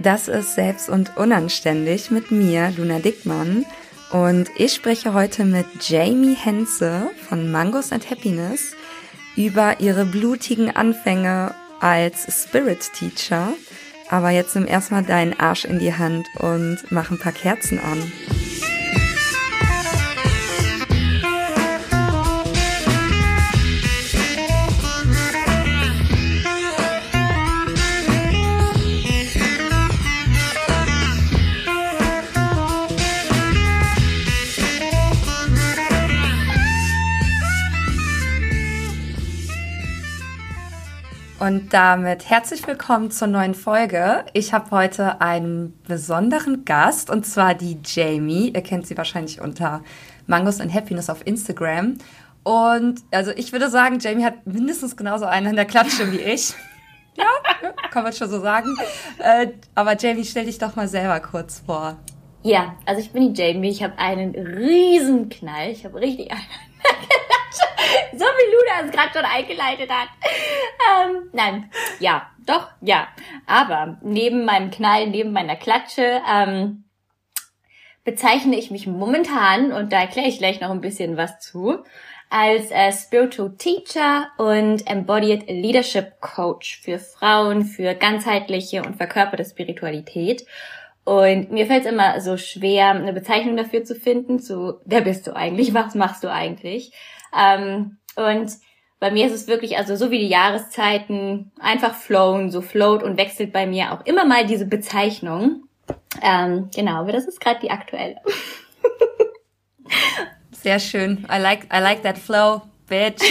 [0.00, 3.66] Das ist Selbst und Unanständig mit mir, Luna Dickmann.
[4.12, 8.74] Und ich spreche heute mit Jamie Henze von Mangos and Happiness
[9.36, 13.52] über ihre blutigen Anfänge als Spirit Teacher.
[14.08, 18.12] Aber jetzt nimm erstmal deinen Arsch in die Hand und mach ein paar Kerzen an.
[41.48, 44.26] Und damit herzlich willkommen zur neuen Folge.
[44.34, 48.52] Ich habe heute einen besonderen Gast und zwar die Jamie.
[48.54, 49.82] Ihr kennt sie wahrscheinlich unter
[50.26, 51.96] Mangos and Happiness auf Instagram.
[52.42, 56.52] Und also ich würde sagen, Jamie hat mindestens genauso einen in der Klatsche wie ich.
[57.16, 57.24] Ja,
[57.90, 58.76] kann man schon so sagen.
[59.18, 61.96] Äh, aber Jamie, stell dich doch mal selber kurz vor.
[62.42, 63.70] Ja, also ich bin die Jamie.
[63.70, 65.70] Ich habe einen riesen Knall.
[65.70, 66.42] Ich habe richtig einen
[68.12, 70.08] so wie Luna es gerade schon eingeleitet hat.
[70.90, 73.08] Ähm, nein, ja, doch, ja.
[73.46, 76.84] Aber neben meinem Knall, neben meiner Klatsche, ähm,
[78.04, 81.84] bezeichne ich mich momentan, und da erkläre ich gleich noch ein bisschen was zu,
[82.30, 90.46] als äh, Spiritual Teacher und Embodied Leadership Coach für Frauen, für ganzheitliche und verkörperte Spiritualität.
[91.08, 95.26] Und mir fällt es immer so schwer, eine Bezeichnung dafür zu finden, zu wer bist
[95.26, 96.92] du eigentlich, was machst du eigentlich?
[97.34, 98.52] Ähm, und
[99.00, 103.16] bei mir ist es wirklich, also so wie die Jahreszeiten, einfach flown, so float und
[103.16, 105.62] wechselt bei mir auch immer mal diese Bezeichnung.
[106.20, 108.16] Ähm, genau, aber das ist gerade die aktuelle.
[110.52, 111.26] Sehr schön.
[111.34, 113.22] I like, I like that flow, bitch.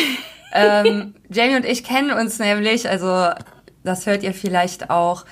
[0.52, 3.30] ähm, Jamie und ich kennen uns nämlich, also
[3.84, 5.26] das hört ihr vielleicht auch.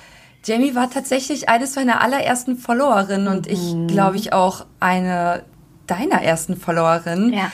[0.46, 3.88] Jamie war tatsächlich eines meiner allerersten Followerinnen und ich mhm.
[3.88, 5.42] glaube ich auch eine
[5.86, 7.32] deiner ersten Followerinnen.
[7.32, 7.50] Ja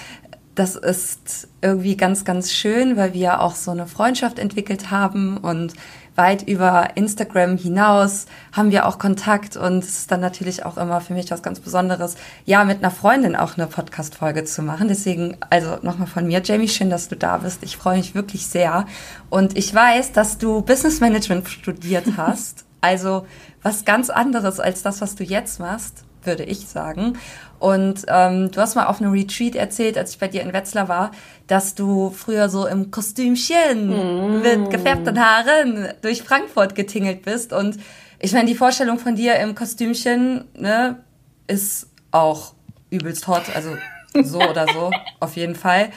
[0.55, 5.73] das ist irgendwie ganz, ganz schön, weil wir auch so eine Freundschaft entwickelt haben und
[6.15, 11.01] weit über Instagram hinaus haben wir auch Kontakt und es ist dann natürlich auch immer
[11.01, 14.89] für mich was ganz Besonderes, ja, mit einer Freundin auch eine Podcast-Folge zu machen.
[14.89, 17.61] Deswegen, also nochmal von mir, Jamie, schön, dass du da bist.
[17.63, 18.85] Ich freue mich wirklich sehr.
[19.31, 22.67] Und ich weiß, dass du Business Management studiert hast.
[22.83, 23.27] Also
[23.63, 27.19] was ganz anderes als das, was du jetzt machst würde ich sagen.
[27.59, 30.89] Und ähm, du hast mal auf einem Retreat erzählt, als ich bei dir in Wetzlar
[30.89, 31.13] war,
[31.47, 34.43] dass du früher so im Kostümchen mm.
[34.43, 37.53] mit gefärbten Haaren durch Frankfurt getingelt bist.
[37.53, 37.79] Und
[38.19, 40.99] ich meine, die Vorstellung von dir im Kostümchen ne,
[41.47, 42.55] ist auch
[42.91, 43.45] übelst hot.
[43.55, 43.77] Also
[44.23, 45.91] so oder so, auf jeden Fall.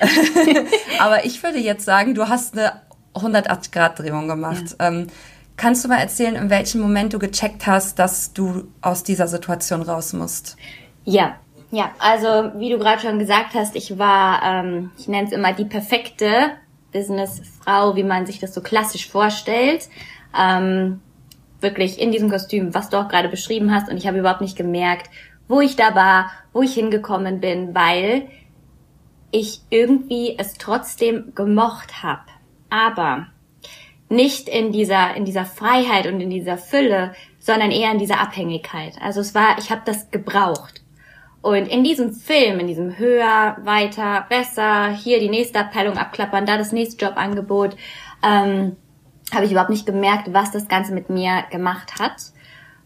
[1.00, 2.80] Aber ich würde jetzt sagen, du hast eine
[3.14, 4.76] 180-Grad-Drehung gemacht.
[4.78, 4.88] Ja.
[4.88, 5.08] Ähm,
[5.58, 9.82] Kannst du mal erzählen, in welchem Moment du gecheckt hast, dass du aus dieser Situation
[9.82, 10.56] raus musst?
[11.04, 11.34] Ja,
[11.72, 15.52] ja, also wie du gerade schon gesagt hast, ich war, ähm, ich nenne es immer
[15.52, 16.52] die perfekte
[16.92, 19.88] Businessfrau, wie man sich das so klassisch vorstellt.
[20.38, 21.00] Ähm,
[21.60, 23.90] wirklich in diesem Kostüm, was du auch gerade beschrieben hast.
[23.90, 25.10] Und ich habe überhaupt nicht gemerkt,
[25.48, 28.28] wo ich da war, wo ich hingekommen bin, weil
[29.32, 32.22] ich irgendwie es trotzdem gemocht habe.
[32.70, 33.26] Aber
[34.08, 38.94] nicht in dieser in dieser Freiheit und in dieser Fülle, sondern eher in dieser Abhängigkeit.
[39.00, 40.82] Also es war, ich habe das gebraucht.
[41.40, 46.58] Und in diesem Film, in diesem höher, weiter, besser, hier die nächste Abteilung abklappern, da
[46.58, 47.76] das nächste Jobangebot,
[48.22, 48.76] ähm,
[49.32, 52.16] habe ich überhaupt nicht gemerkt, was das Ganze mit mir gemacht hat.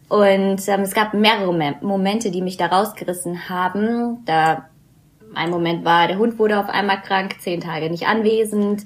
[0.09, 4.25] Und ähm, es gab mehrere Momente, die mich da rausgerissen haben.
[4.27, 4.69] Da
[5.35, 8.85] ein Moment war, der Hund wurde auf einmal krank, zehn Tage nicht anwesend.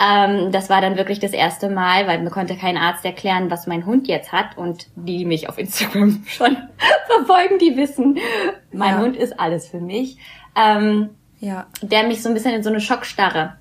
[0.00, 3.66] Ähm, das war dann wirklich das erste Mal, weil mir konnte kein Arzt erklären, was
[3.66, 4.56] mein Hund jetzt hat.
[4.56, 6.56] Und die, die mich auf Instagram schon
[7.06, 8.18] verfolgen, die wissen,
[8.72, 9.00] mein ja.
[9.00, 10.18] Hund ist alles für mich.
[10.56, 11.10] Ähm,
[11.40, 11.66] ja.
[11.82, 13.56] Der mich so ein bisschen in so eine Schockstarre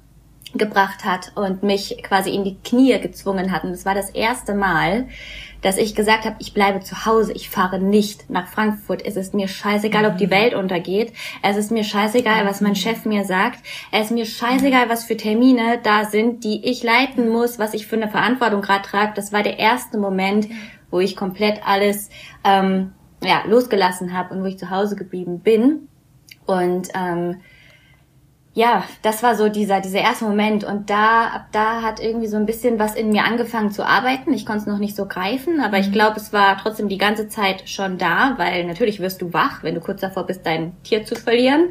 [0.54, 3.64] gebracht hat und mich quasi in die Knie gezwungen hat.
[3.64, 5.08] Und das war das erste Mal,
[5.62, 9.06] dass ich gesagt habe, ich bleibe zu Hause, ich fahre nicht nach Frankfurt.
[9.06, 10.32] Es ist mir scheißegal, ob die mhm.
[10.32, 11.14] Welt untergeht.
[11.44, 13.60] Es ist mir scheißegal, was mein Chef mir sagt.
[13.92, 17.88] Es ist mir scheißegal, was für Termine da sind, die ich leiten muss, was ich
[17.88, 19.14] für eine Verantwortung gerade trage.
[19.16, 20.48] Das war der erste Moment,
[20.90, 22.10] wo ich komplett alles
[22.44, 22.94] ähm,
[23.24, 25.88] ja, losgelassen habe und wo ich zu Hause geblieben bin.
[26.46, 27.38] Und ähm,
[28.54, 32.36] ja, das war so dieser, dieser erste Moment und da, ab da hat irgendwie so
[32.36, 34.34] ein bisschen was in mir angefangen zu arbeiten.
[34.34, 35.94] Ich konnte es noch nicht so greifen, aber ich mhm.
[35.94, 39.76] glaube, es war trotzdem die ganze Zeit schon da, weil natürlich wirst du wach, wenn
[39.76, 41.70] du kurz davor bist, dein Tier zu verlieren.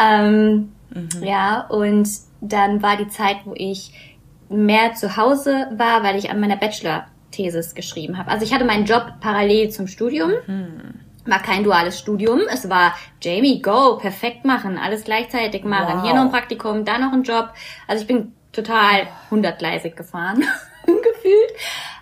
[0.00, 1.22] Ähm, mhm.
[1.22, 2.08] Ja, und
[2.40, 4.16] dann war die Zeit, wo ich
[4.48, 8.30] mehr zu Hause war, weil ich an meiner Bachelor Thesis geschrieben habe.
[8.30, 10.32] Also ich hatte meinen Job parallel zum Studium.
[10.46, 11.01] Mhm.
[11.24, 12.40] War kein duales Studium.
[12.52, 15.98] Es war Jamie, go, perfekt machen, alles gleichzeitig machen.
[15.98, 16.04] Wow.
[16.04, 17.50] Hier noch ein Praktikum, da noch ein Job.
[17.86, 20.44] Also ich bin total hundertgleisig gefahren,
[20.86, 21.52] gefühlt.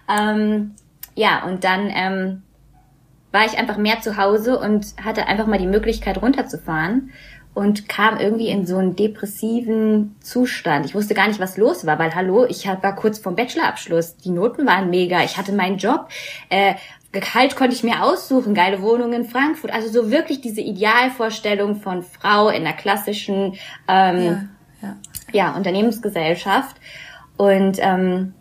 [0.08, 0.74] Ähm,
[1.14, 2.42] ja, und dann ähm,
[3.32, 7.12] war ich einfach mehr zu Hause und hatte einfach mal die Möglichkeit runterzufahren
[7.52, 10.86] und kam irgendwie in so einen depressiven Zustand.
[10.86, 14.30] Ich wusste gar nicht, was los war, weil hallo, ich war kurz vorm Bachelorabschluss, die
[14.30, 16.08] Noten waren mega, ich hatte meinen Job,
[16.48, 16.74] äh,
[17.12, 19.72] Gehalt konnte ich mir aussuchen, geile Wohnung in Frankfurt.
[19.72, 23.54] Also so wirklich diese Idealvorstellung von Frau in der klassischen
[23.88, 24.48] ähm, ja,
[24.82, 24.96] ja.
[25.32, 26.76] ja, Unternehmensgesellschaft.
[27.36, 28.34] Und ähm,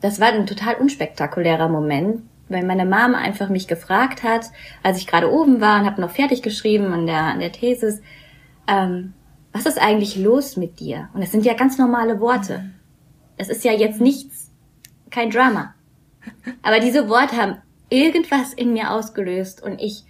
[0.00, 4.50] das war ein total unspektakulärer Moment, weil meine Mama einfach mich gefragt hat,
[4.82, 8.00] als ich gerade oben war und habe noch fertig geschrieben an der, an der Thesis,
[8.66, 9.14] ähm,
[9.52, 11.08] was ist eigentlich los mit dir?
[11.14, 12.70] Und das sind ja ganz normale Worte.
[13.38, 14.50] Das ist ja jetzt nichts,
[15.10, 15.74] kein Drama.
[16.62, 17.56] Aber diese Worte haben
[17.88, 20.04] irgendwas in mir ausgelöst und ich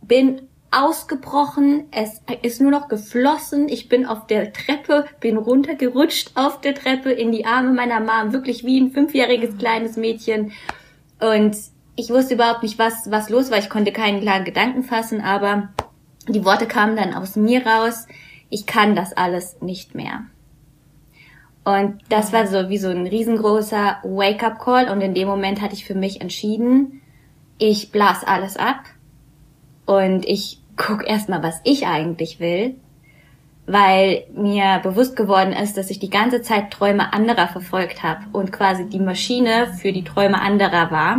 [0.00, 6.62] bin ausgebrochen, es ist nur noch geflossen, ich bin auf der Treppe, bin runtergerutscht auf
[6.62, 10.52] der Treppe in die Arme meiner Mom, wirklich wie ein fünfjähriges kleines Mädchen.
[11.20, 11.56] Und
[11.94, 15.68] ich wusste überhaupt nicht, was, was los war, ich konnte keinen klaren Gedanken fassen, aber
[16.26, 18.06] die Worte kamen dann aus mir raus,
[18.48, 20.22] ich kann das alles nicht mehr.
[21.64, 25.84] Und das war so wie so ein riesengroßer Wake-up-Call und in dem Moment hatte ich
[25.84, 27.01] für mich entschieden,
[27.58, 28.80] ich blas alles ab
[29.86, 32.74] und ich guck erstmal, was ich eigentlich will,
[33.66, 38.52] weil mir bewusst geworden ist, dass ich die ganze Zeit Träume anderer verfolgt habe und
[38.52, 41.18] quasi die Maschine für die Träume anderer war,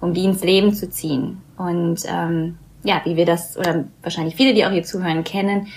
[0.00, 1.40] um die ins Leben zu ziehen.
[1.56, 5.68] Und ähm, ja, wie wir das, oder wahrscheinlich viele, die auch hier zuhören, kennen,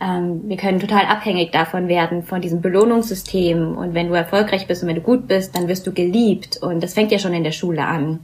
[0.00, 3.76] ähm, wir können total abhängig davon werden, von diesem Belohnungssystem.
[3.76, 6.58] Und wenn du erfolgreich bist und wenn du gut bist, dann wirst du geliebt.
[6.58, 8.20] Und das fängt ja schon in der Schule an.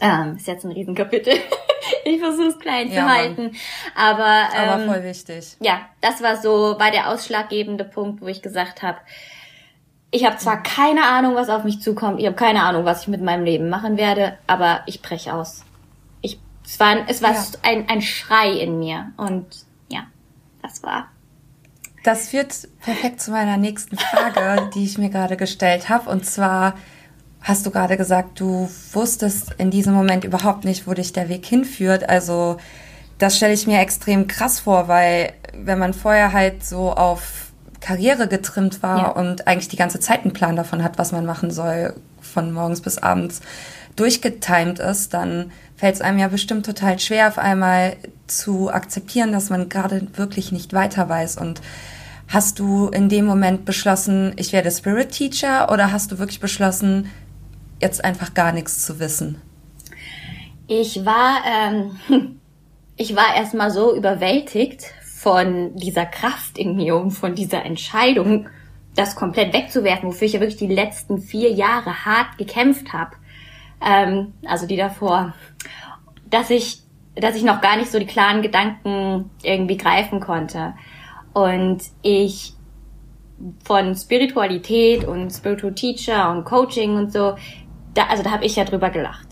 [0.00, 1.34] Ähm, ist jetzt ein Riesenkapitel.
[2.04, 3.56] ich versuche es klein ja, zu halten.
[3.94, 5.56] Aber, ähm, aber voll wichtig.
[5.60, 8.98] Ja, das war so, war der ausschlaggebende Punkt, wo ich gesagt habe,
[10.12, 13.08] ich habe zwar keine Ahnung, was auf mich zukommt, ich habe keine Ahnung, was ich
[13.08, 15.64] mit meinem Leben machen werde, aber ich breche aus.
[16.20, 17.42] Ich, es war, es war ja.
[17.62, 19.46] ein, ein Schrei in mir und
[19.88, 20.04] ja,
[20.60, 21.08] das war.
[22.04, 26.10] Das führt perfekt zu meiner nächsten Frage, die ich mir gerade gestellt habe.
[26.10, 26.74] Und zwar,
[27.42, 31.44] hast du gerade gesagt, du wusstest in diesem Moment überhaupt nicht, wo dich der Weg
[31.44, 32.08] hinführt.
[32.08, 32.56] Also
[33.18, 38.28] das stelle ich mir extrem krass vor, weil wenn man vorher halt so auf Karriere
[38.28, 39.08] getrimmt war ja.
[39.08, 42.80] und eigentlich die ganze Zeit einen Plan davon hat, was man machen soll, von morgens
[42.80, 43.40] bis abends
[43.96, 47.96] durchgetimed ist, dann fällt es einem ja bestimmt total schwer, auf einmal
[48.26, 51.36] zu akzeptieren, dass man gerade wirklich nicht weiter weiß.
[51.36, 51.60] Und
[52.28, 57.10] hast du in dem Moment beschlossen, ich werde Spirit Teacher oder hast du wirklich beschlossen,
[57.82, 59.40] jetzt einfach gar nichts zu wissen?
[60.66, 61.98] Ich war, ähm,
[62.96, 68.48] ich war erstmal so überwältigt von dieser Kraft in mir und von dieser Entscheidung,
[68.94, 73.12] das komplett wegzuwerfen, wofür ich ja wirklich die letzten vier Jahre hart gekämpft habe,
[73.80, 75.34] ähm, also die davor,
[76.28, 76.82] dass ich,
[77.14, 80.74] dass ich noch gar nicht so die klaren Gedanken irgendwie greifen konnte.
[81.32, 82.54] Und ich
[83.64, 87.34] von Spiritualität und Spiritual Teacher und Coaching und so
[87.94, 89.26] da, also da habe ich ja drüber gelacht.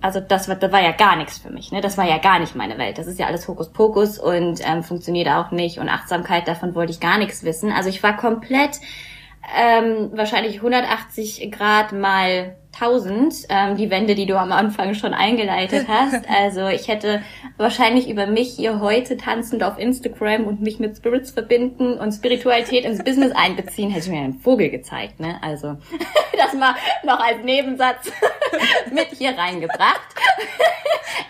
[0.00, 1.80] Also das war, das war ja gar nichts für mich, ne?
[1.80, 2.98] Das war ja gar nicht meine Welt.
[2.98, 5.78] Das ist ja alles Hokuspokus und ähm, funktioniert auch nicht.
[5.78, 7.72] Und Achtsamkeit, davon wollte ich gar nichts wissen.
[7.72, 8.78] Also ich war komplett
[9.56, 15.86] ähm, wahrscheinlich 180 Grad mal 1000, ähm, die Wände, die du am Anfang schon eingeleitet
[15.88, 16.28] hast.
[16.28, 17.22] Also ich hätte
[17.56, 22.84] wahrscheinlich über mich hier heute tanzend auf Instagram und mich mit Spirits verbinden und Spiritualität
[22.84, 25.20] ins Business einbeziehen, hätte ich mir einen Vogel gezeigt.
[25.20, 25.36] Ne?
[25.42, 25.76] Also
[26.36, 28.10] das mal noch als Nebensatz
[28.92, 30.00] mit hier reingebracht.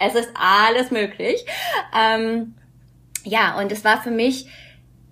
[0.00, 1.44] es ist alles möglich.
[1.96, 2.54] Ähm,
[3.24, 4.46] ja, und es war für mich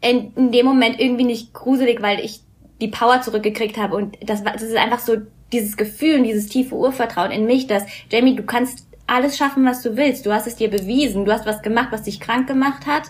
[0.01, 2.41] in, in dem Moment irgendwie nicht gruselig, weil ich
[2.81, 5.17] die Power zurückgekriegt habe und das war, das ist einfach so
[5.55, 9.83] dieses Gefühl und dieses tiefe Urvertrauen in mich, dass Jamie, du kannst alles schaffen, was
[9.83, 10.27] du willst.
[10.27, 11.25] Du hast es dir bewiesen.
[11.25, 13.05] Du hast was gemacht, was dich krank gemacht hat.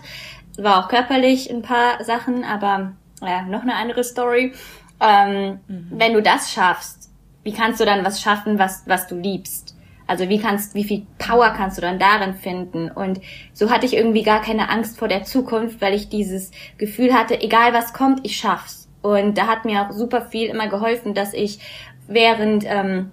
[0.57, 4.53] War auch körperlich ein paar Sachen, aber ja, noch eine andere Story.
[5.01, 5.87] Ähm, mhm.
[5.91, 7.09] Wenn du das schaffst,
[7.43, 9.75] wie kannst du dann was schaffen, was, was du liebst?
[10.07, 12.91] Also wie kannst, wie viel Power kannst du dann darin finden?
[12.91, 13.21] Und
[13.53, 17.41] so hatte ich irgendwie gar keine Angst vor der Zukunft, weil ich dieses Gefühl hatte,
[17.41, 18.87] egal was kommt, ich schaff's.
[19.01, 21.59] Und da hat mir auch super viel immer geholfen, dass ich
[22.07, 23.11] während ähm,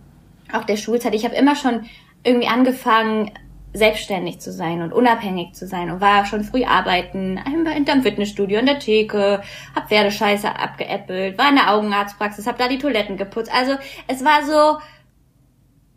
[0.53, 1.87] auch der Schulzeit, ich habe immer schon
[2.25, 3.33] irgendwie angefangen,
[3.75, 8.59] selbstständig zu sein und unabhängig zu sein und war schon früh arbeiten, in einem Fitnessstudio,
[8.59, 9.43] in der Theke,
[9.75, 13.51] hab Pferdescheiße abgeäppelt, war in der Augenarztpraxis, hab da die Toiletten geputzt.
[13.53, 13.77] Also
[14.09, 14.79] es war so,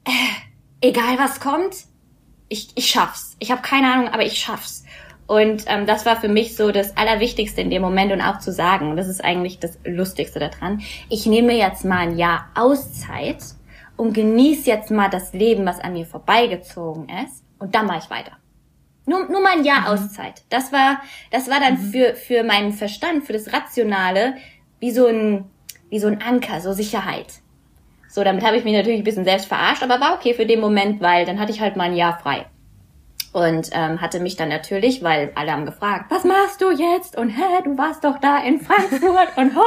[0.06, 1.76] äh, egal was kommt,
[2.48, 3.36] ich, ich schaff's.
[3.40, 4.85] Ich habe keine Ahnung, aber ich schaff's.
[5.28, 8.52] Und ähm, das war für mich so das Allerwichtigste in dem Moment und auch zu
[8.52, 13.38] sagen, und das ist eigentlich das Lustigste daran, ich nehme jetzt mal ein Jahr Auszeit
[13.98, 18.10] und genieße jetzt mal das Leben, was an mir vorbeigezogen ist, und dann mache ich
[18.10, 18.34] weiter.
[19.08, 19.88] Nur, nur mal ein Jahr mhm.
[19.88, 20.44] Auszeit.
[20.50, 21.02] Das war,
[21.32, 21.92] das war dann mhm.
[21.92, 24.36] für, für meinen Verstand, für das Rationale,
[24.80, 25.46] wie so ein,
[25.90, 27.28] wie so ein Anker, so Sicherheit.
[28.10, 30.62] So, damit habe ich mich natürlich ein bisschen selbst verarscht, aber war okay für den
[30.62, 32.46] Moment, weil dann hatte ich halt mal ein Jahr frei
[33.36, 37.18] und ähm, hatte mich dann natürlich, weil alle haben gefragt, was machst du jetzt?
[37.18, 39.62] Und hä, du warst doch da in Frankfurt und ho.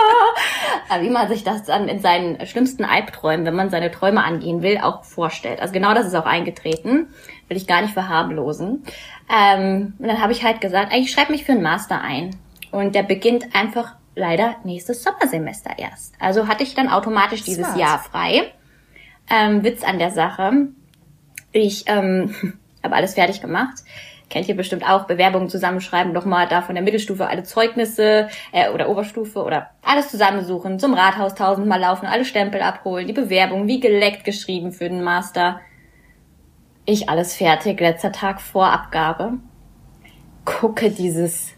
[1.02, 4.78] wie man sich das dann in seinen schlimmsten Albträumen, wenn man seine Träume angehen will,
[4.78, 5.60] auch vorstellt.
[5.60, 7.08] Also genau das ist auch eingetreten,
[7.48, 8.84] will ich gar nicht verharmlosen.
[9.30, 12.36] Ähm, und dann habe ich halt gesagt, eigentlich schreib mich für einen Master ein.
[12.70, 16.14] Und der beginnt einfach leider nächstes Sommersemester erst.
[16.18, 17.78] Also hatte ich dann automatisch dieses Smart.
[17.78, 18.50] Jahr frei.
[19.28, 20.68] Ähm, Witz an der Sache.
[21.52, 22.34] Ich ähm,
[22.82, 23.82] habe alles fertig gemacht.
[24.30, 28.90] Kennt ihr bestimmt auch, Bewerbungen zusammenschreiben, nochmal da von der Mittelstufe alle Zeugnisse äh, oder
[28.90, 34.24] Oberstufe oder alles zusammensuchen, zum Rathaus tausendmal laufen, alle Stempel abholen, die Bewerbung wie geleckt
[34.24, 35.60] geschrieben für den Master.
[36.84, 39.34] Ich alles fertig, letzter Tag vor Abgabe.
[40.44, 41.52] Gucke dieses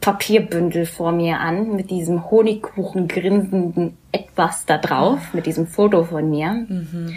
[0.00, 6.28] Papierbündel vor mir an mit diesem Honigkuchen grinsenden etwas da drauf, mit diesem Foto von
[6.28, 6.52] mir.
[6.68, 7.16] Mhm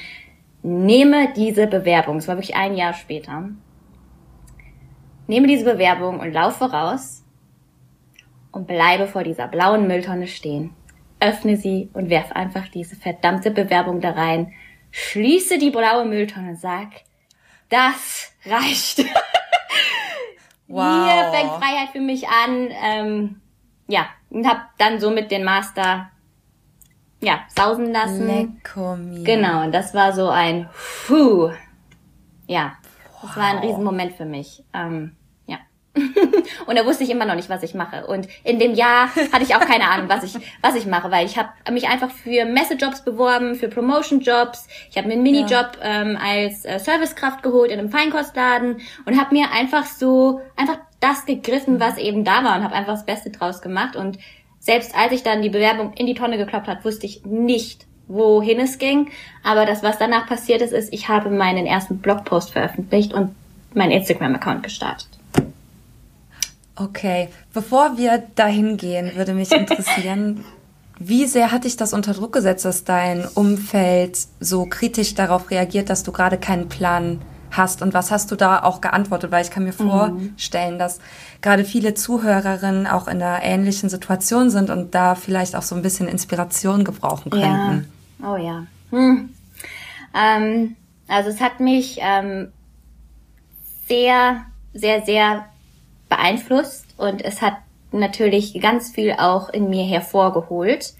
[0.62, 3.50] nehme diese Bewerbung, es war wirklich ein Jahr später,
[5.28, 7.24] nehme diese Bewerbung und laufe raus
[8.52, 10.72] und bleibe vor dieser blauen Mülltonne stehen.
[11.20, 14.54] Öffne sie und werf einfach diese verdammte Bewerbung da rein.
[14.92, 16.88] Schließe die blaue Mülltonne und sag,
[17.70, 19.04] das reicht.
[20.70, 21.10] Wow.
[21.10, 22.70] Hier fängt Freiheit für mich an.
[22.84, 23.42] Ähm,
[23.88, 26.12] ja, und hab dann somit den Master
[27.22, 28.28] ja, sausen lassen.
[28.28, 29.24] Lecko mir.
[29.24, 30.70] Genau, und das war so ein
[31.08, 31.52] Puh.
[32.48, 32.74] Ja,
[33.22, 34.64] das war ein Riesenmoment für mich.
[34.74, 35.58] Ähm, ja.
[36.66, 38.08] und da wusste ich immer noch nicht, was ich mache.
[38.08, 41.26] Und in dem Jahr hatte ich auch keine Ahnung, was ich, was ich mache, weil
[41.26, 44.68] ich habe mich einfach für Messejobs beworben, für Promotion-Jobs.
[44.90, 46.02] Ich habe mir einen Minijob ja.
[46.02, 51.26] ähm, als äh, Servicekraft geholt in einem Feinkostladen und habe mir einfach so, einfach das
[51.26, 53.96] gegriffen, was eben da war und habe einfach das Beste draus gemacht.
[53.96, 54.18] Und
[54.60, 58.60] selbst als ich dann die Bewerbung in die Tonne gekloppt hat, wusste ich nicht, wohin
[58.60, 59.10] es ging.
[59.44, 63.36] Aber das, was danach passiert ist, ist, ich habe meinen ersten Blogpost veröffentlicht und
[63.74, 65.08] meinen Instagram-Account gestartet.
[66.76, 70.44] Okay, bevor wir dahin gehen, würde mich interessieren,
[71.00, 75.90] wie sehr hat dich das unter Druck gesetzt, dass dein Umfeld so kritisch darauf reagiert,
[75.90, 77.39] dass du gerade keinen Plan hast
[77.82, 79.32] und was hast du da auch geantwortet?
[79.32, 80.22] Weil ich kann mir mhm.
[80.28, 80.80] vorstellen, mhm.
[80.80, 81.00] dass
[81.42, 85.82] gerade viele Zuhörerinnen auch in einer ähnlichen Situation sind und da vielleicht auch so ein
[85.82, 87.92] bisschen Inspiration gebrauchen könnten.
[88.22, 88.32] Ja.
[88.32, 88.66] Oh ja.
[88.92, 89.30] Hm.
[90.14, 90.76] Ähm,
[91.08, 92.52] also es hat mich ähm,
[93.88, 95.46] sehr, sehr, sehr
[96.10, 97.56] beeinflusst und es hat
[97.92, 100.94] natürlich ganz viel auch in mir hervorgeholt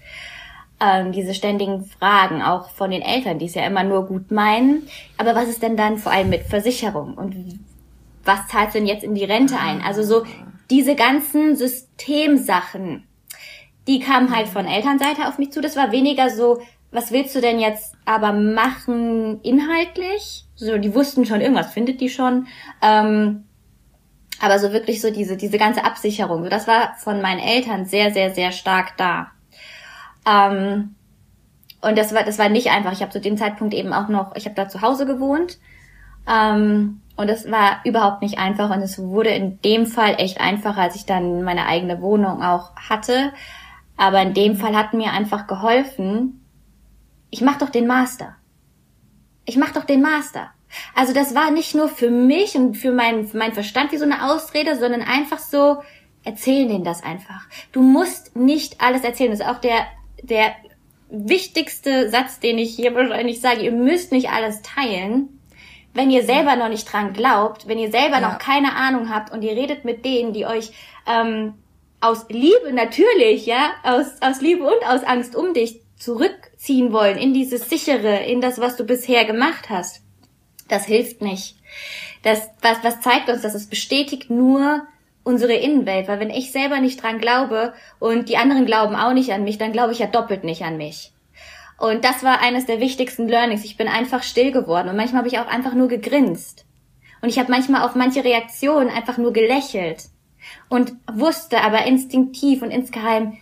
[0.80, 4.88] ähm, diese ständigen Fragen auch von den Eltern, die es ja immer nur gut meinen.
[5.18, 7.60] Aber was ist denn dann vor allem mit Versicherung und
[8.24, 9.82] was zahlt denn jetzt in die Rente ein?
[9.82, 10.24] Also so
[10.70, 13.04] diese ganzen Systemsachen,
[13.86, 15.60] die kamen halt von Elternseite auf mich zu.
[15.60, 16.60] Das war weniger so,
[16.92, 20.44] was willst du denn jetzt aber machen inhaltlich?
[20.56, 22.46] So, die wussten schon, irgendwas findet die schon.
[22.82, 23.44] Ähm,
[24.40, 28.12] aber so wirklich so diese, diese ganze Absicherung, so das war von meinen Eltern sehr,
[28.12, 29.30] sehr, sehr stark da.
[30.26, 30.94] Ähm,
[31.80, 32.92] und das war, das war nicht einfach.
[32.92, 35.58] Ich habe zu dem Zeitpunkt eben auch noch, ich habe da zu Hause gewohnt.
[36.28, 38.70] Ähm, und es war überhaupt nicht einfach.
[38.74, 42.74] Und es wurde in dem Fall echt einfacher, als ich dann meine eigene Wohnung auch
[42.76, 43.32] hatte.
[43.96, 46.44] Aber in dem Fall hat mir einfach geholfen,
[47.30, 48.36] ich mach doch den Master.
[49.44, 50.50] Ich mach doch den Master.
[50.94, 54.04] Also das war nicht nur für mich und für meinen für meinen Verstand wie so
[54.04, 55.82] eine Ausrede, sondern einfach so,
[56.24, 57.46] erzähl denen das einfach.
[57.72, 59.30] Du musst nicht alles erzählen.
[59.30, 59.86] Das ist auch der
[60.22, 60.54] der
[61.10, 65.40] wichtigste Satz, den ich hier wahrscheinlich sage, ihr müsst nicht alles teilen.
[65.92, 68.28] Wenn ihr selber noch nicht dran glaubt, wenn ihr selber ja.
[68.28, 70.70] noch keine Ahnung habt und ihr redet mit denen, die euch
[71.06, 71.54] ähm,
[72.00, 77.34] aus Liebe natürlich, ja, aus, aus Liebe und aus Angst um dich zurückziehen wollen in
[77.34, 80.02] dieses sichere, in das, was du bisher gemacht hast.
[80.68, 81.56] Das hilft nicht.
[82.22, 84.86] Das, was, was zeigt uns, dass es bestätigt nur
[85.30, 89.32] unsere Innenwelt, weil wenn ich selber nicht dran glaube und die anderen glauben auch nicht
[89.32, 91.12] an mich, dann glaube ich ja doppelt nicht an mich.
[91.78, 93.64] Und das war eines der wichtigsten Learnings.
[93.64, 96.66] Ich bin einfach still geworden und manchmal habe ich auch einfach nur gegrinst.
[97.22, 100.04] Und ich habe manchmal auf manche Reaktionen einfach nur gelächelt
[100.68, 103.38] und wusste aber instinktiv und insgeheim,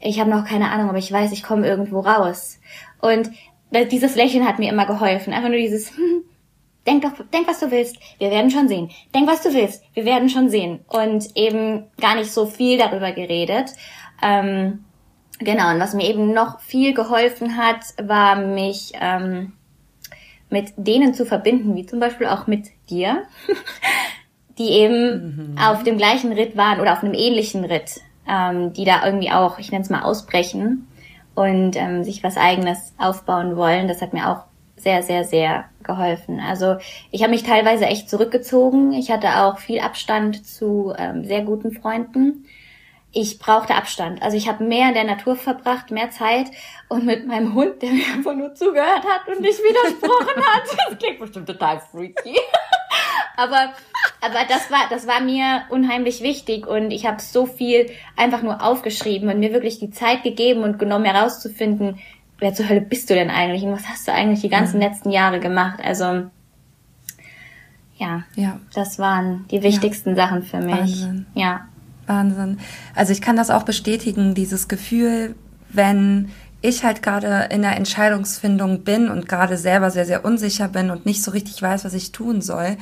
[0.00, 2.60] ich habe noch keine Ahnung, aber ich weiß, ich komme irgendwo raus.
[3.00, 3.30] Und
[3.90, 5.32] dieses Lächeln hat mir immer geholfen.
[5.32, 6.24] Einfach nur dieses, hm,
[6.86, 8.90] denk doch, denk was du willst, wir werden schon sehen.
[9.14, 10.80] Denk was du willst, wir werden schon sehen.
[10.88, 13.70] Und eben gar nicht so viel darüber geredet.
[14.22, 14.84] Ähm,
[15.38, 19.52] genau, und was mir eben noch viel geholfen hat, war mich ähm,
[20.50, 23.24] mit denen zu verbinden, wie zum Beispiel auch mit dir,
[24.58, 25.58] die eben mhm.
[25.58, 29.58] auf dem gleichen Ritt waren oder auf einem ähnlichen Ritt, ähm, die da irgendwie auch,
[29.58, 30.86] ich nenne es mal, ausbrechen
[31.34, 33.88] und ähm, sich was eigenes aufbauen wollen.
[33.88, 34.44] Das hat mir auch
[34.76, 36.40] sehr, sehr, sehr geholfen.
[36.40, 36.76] Also
[37.10, 38.92] ich habe mich teilweise echt zurückgezogen.
[38.92, 42.46] Ich hatte auch viel Abstand zu ähm, sehr guten Freunden.
[43.12, 44.20] Ich brauchte Abstand.
[44.20, 46.48] Also ich habe mehr in der Natur verbracht, mehr Zeit
[46.88, 50.62] und mit meinem Hund, der mir einfach nur zugehört hat und nicht widersprochen hat.
[50.90, 52.38] Das klingt bestimmt total freaky.
[53.36, 53.72] aber
[54.20, 58.62] aber das war das war mir unheimlich wichtig und ich habe so viel einfach nur
[58.62, 61.98] aufgeschrieben und mir wirklich die Zeit gegeben und genommen herauszufinden,
[62.38, 64.82] wer zur Hölle bist du denn eigentlich und was hast du eigentlich die ganzen mhm.
[64.82, 65.80] letzten Jahre gemacht?
[65.82, 66.30] Also
[67.96, 70.16] ja, ja, das waren die wichtigsten ja.
[70.16, 70.76] Sachen für mich.
[70.76, 71.26] Wahnsinn.
[71.34, 71.66] Ja.
[72.06, 72.58] Wahnsinn.
[72.94, 75.34] Also ich kann das auch bestätigen, dieses Gefühl,
[75.70, 80.90] wenn ich halt gerade in der Entscheidungsfindung bin und gerade selber sehr, sehr unsicher bin
[80.90, 82.76] und nicht so richtig weiß, was ich tun soll,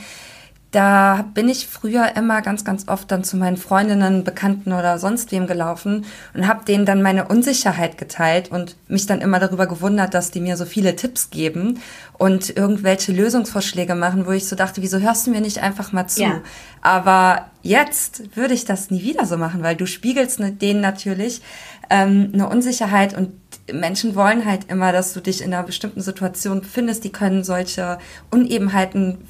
[0.74, 5.30] da bin ich früher immer ganz, ganz oft dann zu meinen Freundinnen, Bekannten oder sonst
[5.30, 6.04] wem gelaufen
[6.34, 10.40] und habe denen dann meine Unsicherheit geteilt und mich dann immer darüber gewundert, dass die
[10.40, 11.80] mir so viele Tipps geben
[12.18, 16.08] und irgendwelche Lösungsvorschläge machen, wo ich so dachte, wieso hörst du mir nicht einfach mal
[16.08, 16.22] zu?
[16.22, 16.40] Ja.
[16.80, 21.40] Aber jetzt würde ich das nie wieder so machen, weil du spiegelst denen natürlich
[21.88, 23.32] ähm, eine Unsicherheit und
[23.73, 27.04] Menschen wollen halt immer, dass du dich in einer bestimmten Situation befindest.
[27.04, 27.99] Die können solche
[28.30, 29.26] Unebenheiten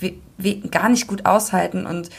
[0.71, 1.87] gar nicht gut aushalten.
[1.87, 2.11] Und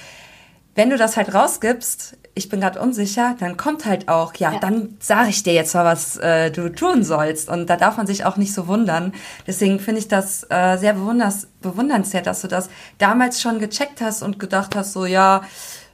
[0.75, 4.59] wenn du das halt rausgibst, ich bin gerade unsicher, dann kommt halt auch, ja, ja.
[4.59, 7.49] dann sage ich dir jetzt mal, was äh, du tun sollst.
[7.49, 9.13] Und da darf man sich auch nicht so wundern.
[9.47, 14.21] Deswegen finde ich das äh, sehr bewunders bewundernswert, dass du das damals schon gecheckt hast
[14.21, 15.43] und gedacht hast, so ja,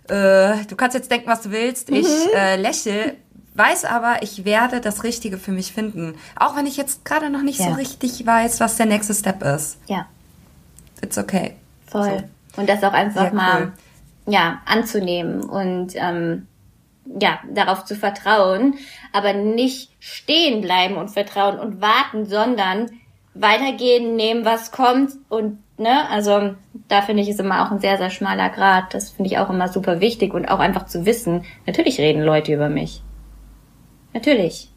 [0.09, 1.91] äh, du kannst jetzt denken, was du willst.
[1.91, 1.97] Mhm.
[1.97, 3.15] Ich äh, lächle
[3.55, 6.15] weiß aber, ich werde das Richtige für mich finden.
[6.35, 7.67] Auch wenn ich jetzt gerade noch nicht ja.
[7.67, 9.77] so richtig weiß, was der nächste Step ist.
[9.87, 10.05] Ja.
[11.01, 11.55] It's okay.
[11.87, 12.23] Voll.
[12.55, 12.61] So.
[12.61, 14.33] Und das auch einfach Sehr mal cool.
[14.33, 16.47] ja, anzunehmen und ähm,
[17.19, 18.75] ja, darauf zu vertrauen,
[19.11, 22.89] aber nicht stehen bleiben und vertrauen und warten, sondern
[23.33, 26.53] weitergehen, nehmen, was kommt und ne, also
[26.87, 28.93] da finde ich es immer auch ein sehr, sehr schmaler Grad.
[28.93, 32.53] Das finde ich auch immer super wichtig und auch einfach zu wissen, natürlich reden Leute
[32.53, 33.01] über mich.
[34.13, 34.69] Natürlich.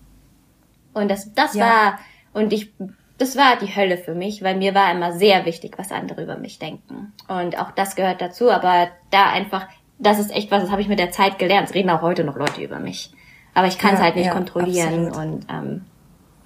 [0.92, 1.64] Und das, das ja.
[1.64, 1.98] war,
[2.32, 2.72] und ich,
[3.18, 6.36] das war die Hölle für mich, weil mir war immer sehr wichtig, was andere über
[6.36, 7.12] mich denken.
[7.28, 9.66] Und auch das gehört dazu, aber da einfach,
[9.98, 11.68] das ist echt was, das habe ich mit der Zeit gelernt.
[11.68, 13.12] Es reden auch heute noch Leute über mich.
[13.54, 15.16] Aber ich kann es halt nicht ja, kontrollieren absolut.
[15.16, 15.84] und ähm,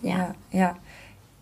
[0.03, 0.17] ja.
[0.19, 0.77] ja, ja.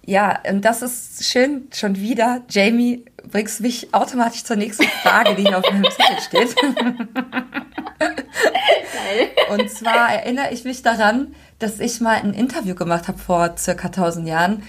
[0.09, 2.42] Ja, und das ist schön schon wieder.
[2.48, 6.55] Jamie, bringst mich automatisch zur nächsten Frage, die hier auf meinem Zettel steht.
[9.51, 13.87] Und zwar erinnere ich mich daran, dass ich mal ein Interview gemacht habe vor circa
[13.89, 14.62] 1000 Jahren,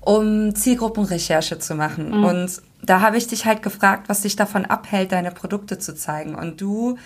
[0.00, 2.18] um Zielgruppenrecherche zu machen.
[2.18, 2.24] Mhm.
[2.24, 6.34] Und da habe ich dich halt gefragt, was dich davon abhält, deine Produkte zu zeigen.
[6.34, 6.98] Und du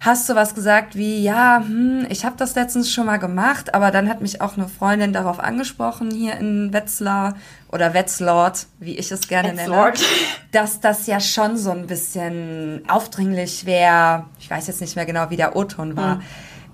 [0.00, 3.90] hast du was gesagt wie, ja, hm, ich habe das letztens schon mal gemacht, aber
[3.90, 7.34] dann hat mich auch eine Freundin darauf angesprochen hier in Wetzlar
[7.70, 9.96] oder Wetzlord, wie ich es gerne Wetzlord.
[9.96, 10.06] nenne,
[10.52, 14.24] dass das ja schon so ein bisschen aufdringlich wäre.
[14.38, 16.14] Ich weiß jetzt nicht mehr genau, wie der O-Ton war.
[16.14, 16.22] Hm.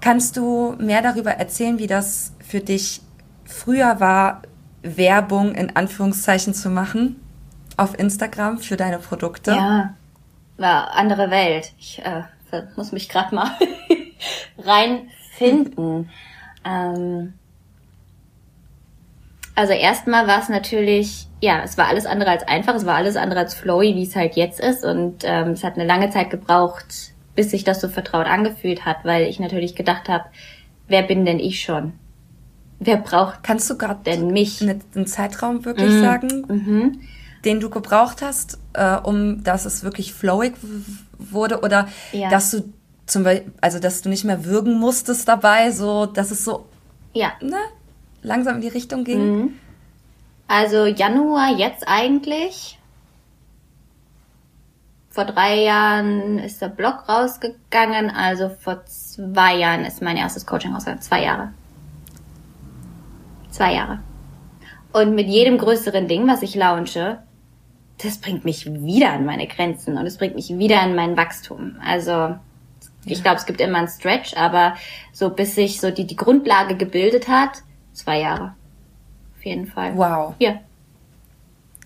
[0.01, 3.01] Kannst du mehr darüber erzählen, wie das für dich
[3.45, 4.43] früher war,
[4.83, 7.21] Werbung in Anführungszeichen zu machen
[7.77, 9.51] auf Instagram für deine Produkte?
[9.51, 9.95] Ja,
[10.59, 11.73] war andere Welt.
[11.77, 12.23] Ich äh,
[12.77, 13.51] muss mich gerade mal
[14.59, 16.11] reinfinden.
[16.65, 17.35] ähm,
[19.57, 23.17] also erstmal war es natürlich, ja, es war alles andere als einfach, es war alles
[23.17, 24.85] andere als flowy, wie es halt jetzt ist.
[24.85, 28.99] Und ähm, es hat eine lange Zeit gebraucht, bis sich das so vertraut angefühlt hat,
[29.05, 30.27] weil ich natürlich gedacht habe,
[30.89, 31.95] wer bin denn ich schon?
[32.79, 34.61] Wer braucht Kannst du gerade denn mich?
[34.61, 36.03] Einen Zeitraum wirklich mhm.
[36.03, 37.01] sagen, mhm.
[37.47, 40.53] den du gebraucht hast, äh, um dass es wirklich flowig
[41.19, 42.29] wurde oder ja.
[42.31, 42.73] dass du
[43.07, 46.67] zum Beispiel, also dass du nicht mehr würgen musstest dabei, so dass es so
[47.13, 47.33] ja.
[47.41, 47.59] ne,
[48.23, 49.41] langsam in die Richtung ging?
[49.41, 49.53] Mhm.
[50.49, 52.79] Also Januar jetzt eigentlich.
[55.11, 60.75] Vor drei Jahren ist der Blog rausgegangen, also vor zwei Jahren ist mein erstes Coaching
[60.75, 61.03] rausgegangen.
[61.03, 61.53] Zwei Jahre.
[63.51, 64.01] Zwei Jahre.
[64.93, 67.23] Und mit jedem größeren Ding, was ich launche,
[67.99, 71.77] das bringt mich wieder an meine Grenzen und es bringt mich wieder in mein Wachstum.
[71.85, 72.37] Also
[73.07, 74.75] ich glaube, es gibt immer einen Stretch, aber
[75.13, 78.55] so bis sich so die, die Grundlage gebildet hat, zwei Jahre.
[79.37, 79.97] Auf jeden Fall.
[79.97, 80.35] Wow.
[80.39, 80.61] Ja.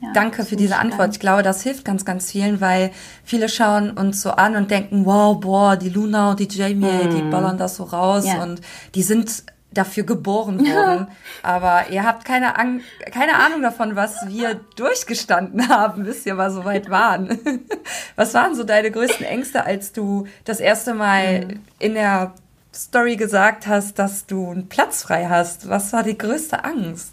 [0.03, 1.13] Ja, Danke für diese Antwort.
[1.13, 2.91] Ich glaube, das hilft ganz, ganz vielen, weil
[3.23, 7.11] viele schauen uns so an und denken, wow, boah, die Luna und die Jamie, mm.
[7.11, 8.43] die ballern das so raus ja.
[8.43, 8.63] und
[8.95, 11.09] die sind dafür geboren worden.
[11.43, 12.81] Aber ihr habt keine, An
[13.13, 17.39] keine Ahnung davon, was wir durchgestanden haben, bis wir mal so weit waren.
[18.17, 21.61] was waren so deine größten Ängste, als du das erste Mal mhm.
[21.79, 22.35] in der
[22.75, 25.69] Story gesagt hast, dass du einen Platz frei hast?
[25.69, 27.13] Was war die größte Angst?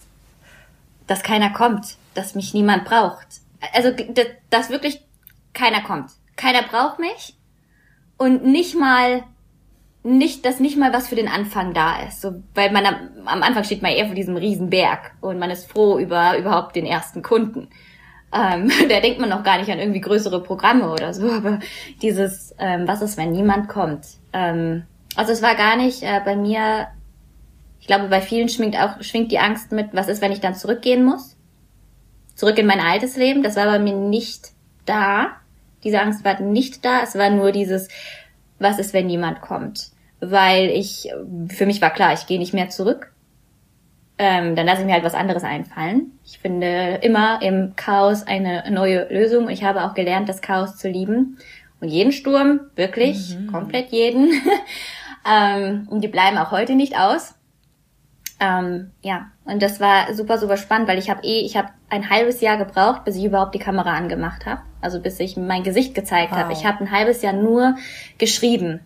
[1.08, 3.28] Dass keiner kommt dass mich niemand braucht.
[3.74, 3.92] Also,
[4.50, 5.02] dass wirklich
[5.54, 6.10] keiner kommt.
[6.36, 7.36] Keiner braucht mich
[8.18, 9.24] und nicht mal
[10.08, 12.22] nicht, dass nicht mal was für den Anfang da ist.
[12.22, 15.72] So, weil man am, am Anfang steht man eher vor diesem Riesenberg und man ist
[15.72, 17.70] froh über überhaupt den ersten Kunden.
[18.34, 21.60] Ähm, da denkt man noch gar nicht an irgendwie größere Programme oder so, aber
[22.02, 24.06] dieses, ähm, was ist, wenn niemand kommt?
[24.34, 24.84] Ähm,
[25.16, 26.88] also es war gar nicht äh, bei mir,
[27.80, 30.56] ich glaube, bei vielen schwingt auch, schwingt die Angst mit, was ist, wenn ich dann
[30.56, 31.38] zurückgehen muss?
[32.38, 33.44] zurück in mein altes Leben.
[33.44, 34.52] Das war bei mir nicht
[34.86, 35.32] da.
[35.84, 37.02] Diese Angst war nicht da.
[37.02, 37.90] Es war nur dieses,
[38.60, 39.92] was ist, wenn jemand kommt?
[40.20, 41.10] Weil ich,
[41.50, 43.12] für mich war klar, ich gehe nicht mehr zurück.
[44.20, 46.12] Ähm, dann lasse ich mir halt was anderes einfallen.
[46.26, 50.76] Ich finde immer im Chaos eine neue Lösung und ich habe auch gelernt, das Chaos
[50.78, 51.38] zu lieben.
[51.80, 53.52] Und jeden Sturm, wirklich, mhm.
[53.52, 54.30] komplett jeden.
[55.32, 57.36] ähm, und die bleiben auch heute nicht aus.
[58.40, 62.10] Ähm, ja, und das war super, super spannend, weil ich habe eh, ich habe ein
[62.10, 64.62] halbes Jahr gebraucht, bis ich überhaupt die Kamera angemacht habe.
[64.82, 66.40] Also bis ich mein Gesicht gezeigt wow.
[66.40, 66.54] habe.
[66.54, 67.76] Ich habe ein halbes Jahr nur
[68.18, 68.82] geschrieben.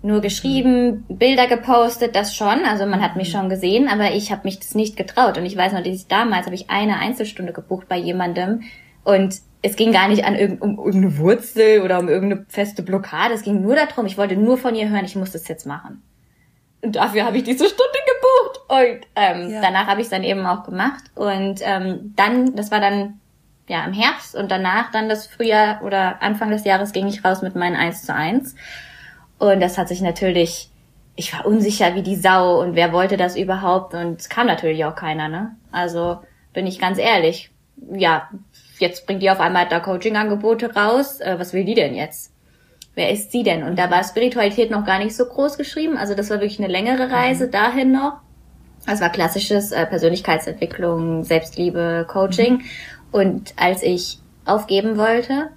[0.00, 1.18] Nur geschrieben, mhm.
[1.18, 2.64] Bilder gepostet, das schon.
[2.64, 3.38] Also man hat mich mhm.
[3.38, 5.38] schon gesehen, aber ich habe mich das nicht getraut.
[5.38, 8.62] Und ich weiß noch, dass ich damals habe ich eine Einzelstunde gebucht bei jemandem
[9.04, 13.34] und es ging gar nicht an irg um irgendeine Wurzel oder um irgendeine feste Blockade.
[13.34, 16.02] Es ging nur darum, ich wollte nur von ihr hören, ich muss das jetzt machen.
[16.80, 18.60] Und dafür habe ich diese Stunde gebucht.
[18.68, 19.60] Und ähm, ja.
[19.60, 21.02] danach habe ich es dann eben auch gemacht.
[21.16, 23.20] Und ähm, dann, das war dann
[23.68, 27.42] ja im Herbst und danach dann das Frühjahr oder Anfang des Jahres ging ich raus
[27.42, 28.54] mit meinen 1 zu 1.
[29.38, 30.70] Und das hat sich natürlich,
[31.16, 34.84] ich war unsicher wie die Sau und wer wollte das überhaupt und es kam natürlich
[34.84, 35.56] auch keiner, ne?
[35.70, 36.18] Also
[36.52, 37.50] bin ich ganz ehrlich.
[37.92, 38.28] Ja,
[38.78, 41.20] jetzt bringt die auf einmal da Coaching-Angebote raus.
[41.20, 42.32] Äh, was will die denn jetzt?
[42.98, 43.62] wer ist sie denn?
[43.62, 45.96] Und da war Spiritualität noch gar nicht so groß geschrieben.
[45.96, 47.50] Also das war wirklich eine längere Reise mhm.
[47.52, 48.14] dahin noch.
[48.84, 52.54] Das war klassisches äh, Persönlichkeitsentwicklung, Selbstliebe, Coaching.
[52.54, 52.62] Mhm.
[53.12, 55.50] Und als ich aufgeben wollte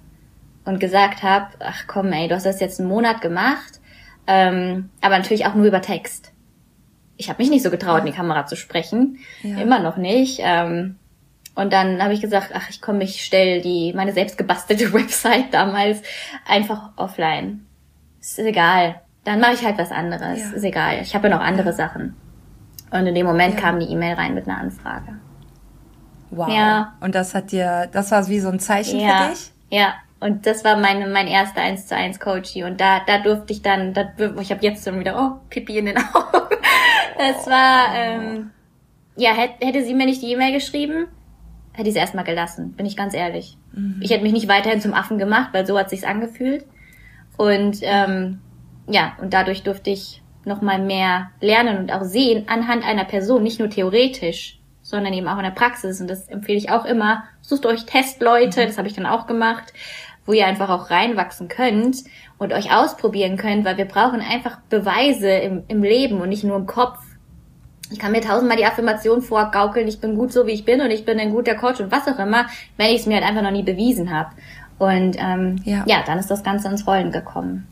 [0.64, 3.80] und gesagt habe, ach komm, ey, du hast das jetzt einen Monat gemacht,
[4.26, 6.32] ähm, aber natürlich auch nur über Text.
[7.16, 9.58] Ich habe mich nicht so getraut, in die Kamera zu sprechen, ja.
[9.58, 10.40] immer noch nicht.
[10.42, 10.96] Ähm,
[11.54, 15.52] und dann habe ich gesagt, ach, ich komme, ich stelle die meine selbst gebastelte Website
[15.52, 16.02] damals
[16.46, 17.66] einfach offline.
[18.20, 19.00] Ist egal.
[19.24, 20.38] Dann mache ich halt was anderes.
[20.40, 20.50] Ja.
[20.52, 21.00] Ist egal.
[21.02, 22.16] Ich habe ja noch andere Sachen.
[22.90, 23.60] Und in dem Moment ja.
[23.60, 25.18] kam die E-Mail rein mit einer Anfrage.
[26.30, 26.48] Wow.
[26.48, 26.94] Ja.
[27.00, 29.24] Und das hat dir, das war wie so ein Zeichen ja.
[29.24, 29.52] für dich?
[29.70, 29.94] Ja.
[30.22, 32.62] Und das war meine, mein erster 1 zu 1 Coachie.
[32.62, 35.86] Und da, da durfte ich dann, da, ich habe jetzt schon wieder, oh, Pipi in
[35.86, 36.56] den Augen.
[37.18, 37.96] Das war, oh.
[37.96, 38.50] ähm,
[39.16, 41.08] ja, hätte, hätte sie mir nicht die E-Mail geschrieben,
[41.72, 43.58] hätte ich es erstmal gelassen, bin ich ganz ehrlich.
[43.72, 43.98] Mhm.
[44.00, 46.66] Ich hätte mich nicht weiterhin zum Affen gemacht, weil so hat sich's angefühlt.
[47.36, 48.40] Und ähm,
[48.86, 53.42] ja, und dadurch durfte ich noch mal mehr lernen und auch sehen anhand einer Person,
[53.42, 56.00] nicht nur theoretisch, sondern eben auch in der Praxis.
[56.00, 57.24] Und das empfehle ich auch immer.
[57.40, 58.66] Sucht euch Testleute, mhm.
[58.66, 59.72] das habe ich dann auch gemacht,
[60.26, 62.04] wo ihr einfach auch reinwachsen könnt
[62.38, 66.56] und euch ausprobieren könnt, weil wir brauchen einfach Beweise im, im Leben und nicht nur
[66.56, 66.98] im Kopf
[67.92, 70.90] ich kann mir tausendmal die Affirmation vorgaukeln, ich bin gut so, wie ich bin und
[70.90, 73.42] ich bin ein guter Coach und was auch immer, wenn ich es mir halt einfach
[73.42, 74.30] noch nie bewiesen habe.
[74.78, 75.84] Und ähm, ja.
[75.86, 77.66] ja, dann ist das Ganze ins Rollen gekommen.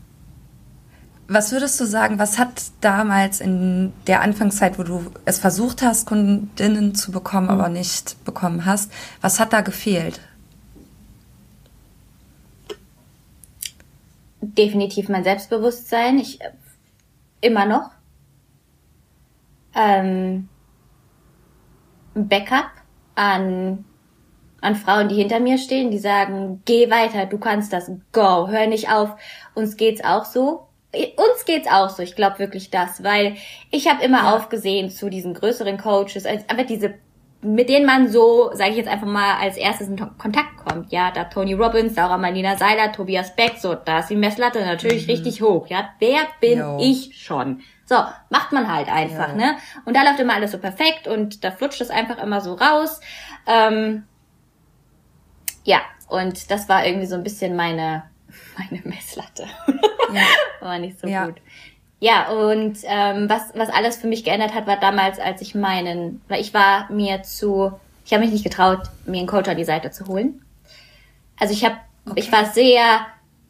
[1.27, 6.05] Was würdest du sagen, was hat damals in der Anfangszeit, wo du es versucht hast,
[6.05, 7.53] Kundinnen zu bekommen, mhm.
[7.53, 10.19] aber nicht bekommen hast, was hat da gefehlt?
[14.41, 16.19] Definitiv mein Selbstbewusstsein.
[16.19, 16.51] Ich äh,
[17.41, 17.91] immer noch
[19.75, 20.49] ähm,
[22.13, 22.71] Backup
[23.15, 23.85] an,
[24.61, 28.67] an Frauen, die hinter mir stehen, die sagen, geh weiter, du kannst das, go, hör
[28.67, 29.15] nicht auf,
[29.55, 30.67] uns geht's auch so.
[30.93, 33.37] Uns geht's auch so, ich glaube wirklich das, weil
[33.69, 34.35] ich habe immer ja.
[34.35, 36.95] aufgesehen zu diesen größeren Coaches, also einfach diese
[37.41, 40.91] mit denen man so, sage ich jetzt einfach mal, als erstes in Kontakt kommt.
[40.91, 45.07] Ja, da Tony Robbins, Laura Marlina Seiler, Tobias Beck, so, da ist die Messlatte natürlich
[45.07, 45.11] mhm.
[45.11, 45.67] richtig hoch.
[45.67, 46.77] Ja, wer bin jo.
[46.79, 47.61] ich schon?
[47.85, 47.95] So,
[48.29, 49.35] macht man halt einfach, ja.
[49.35, 49.57] ne?
[49.85, 53.01] Und da läuft immer alles so perfekt und da flutscht es einfach immer so raus.
[53.47, 54.03] Ähm,
[55.63, 58.03] ja, und das war irgendwie so ein bisschen meine,
[58.57, 59.45] meine Messlatte.
[60.13, 60.21] Ja.
[60.59, 61.25] war nicht so ja.
[61.25, 61.41] gut.
[62.01, 66.19] Ja, und ähm, was, was alles für mich geändert hat, war damals, als ich meinen,
[66.27, 69.63] weil ich war mir zu, ich habe mich nicht getraut, mir einen Coach an die
[69.63, 70.43] Seite zu holen.
[71.39, 71.75] Also ich habe,
[72.09, 72.19] okay.
[72.19, 73.01] ich war sehr,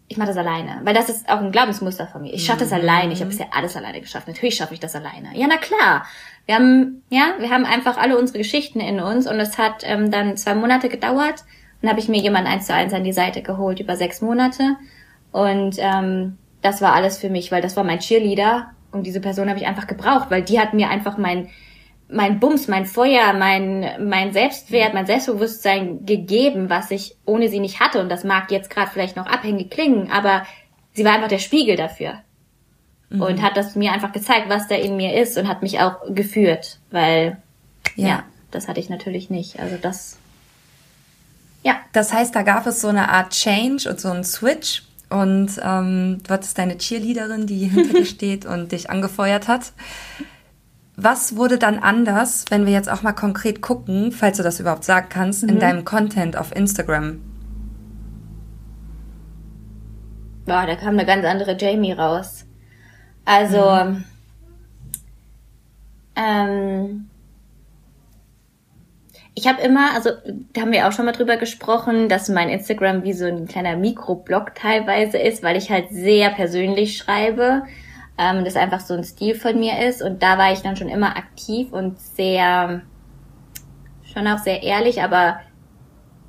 [0.10, 2.34] ich mache das alleine, weil das ist auch ein Glaubensmuster von mir.
[2.34, 2.76] Ich schaffe das mhm.
[2.76, 3.14] alleine.
[3.14, 4.28] Ich habe bisher alles alleine geschafft.
[4.28, 5.30] Natürlich schaffe ich das alleine.
[5.34, 6.06] Ja, na klar.
[6.46, 10.12] Wir haben, ja, wir haben einfach alle unsere Geschichten in uns und es hat ähm,
[10.12, 11.46] dann zwei Monate gedauert.
[11.82, 14.76] Dann habe ich mir jemand eins zu eins an die Seite geholt über sechs Monate
[15.32, 19.50] und ähm, das war alles für mich, weil das war mein Cheerleader und diese Person
[19.50, 21.50] habe ich einfach gebraucht, weil die hat mir einfach mein
[22.14, 27.80] mein Bums, mein Feuer, mein mein Selbstwert, mein Selbstbewusstsein gegeben, was ich ohne sie nicht
[27.80, 30.44] hatte und das mag jetzt gerade vielleicht noch abhängig klingen, aber
[30.94, 32.16] sie war einfach der Spiegel dafür.
[33.10, 33.22] Mhm.
[33.22, 35.96] Und hat das mir einfach gezeigt, was da in mir ist und hat mich auch
[36.10, 37.38] geführt, weil
[37.96, 39.60] ja, ja das hatte ich natürlich nicht.
[39.60, 40.18] Also das
[41.64, 41.76] ja.
[41.94, 46.20] Das heißt, da gab es so eine Art Change und so einen Switch und ähm,
[46.24, 49.74] du hattest deine Cheerleaderin, die hinter dir steht und dich angefeuert hat.
[50.96, 54.84] Was wurde dann anders, wenn wir jetzt auch mal konkret gucken, falls du das überhaupt
[54.84, 55.50] sagen kannst, mhm.
[55.50, 57.20] in deinem Content auf Instagram?
[60.46, 62.46] Boah, da kam eine ganz andere Jamie raus.
[63.26, 64.04] Also, mhm.
[66.16, 67.11] ähm,
[69.34, 70.10] ich habe immer, also
[70.54, 73.78] da haben wir auch schon mal drüber gesprochen, dass mein Instagram wie so ein kleiner
[73.78, 77.64] Mikroblog teilweise ist, weil ich halt sehr persönlich schreibe.
[78.18, 80.02] Ähm, das einfach so ein Stil von mir ist.
[80.02, 82.82] Und da war ich dann schon immer aktiv und sehr,
[84.04, 85.40] schon auch sehr ehrlich, aber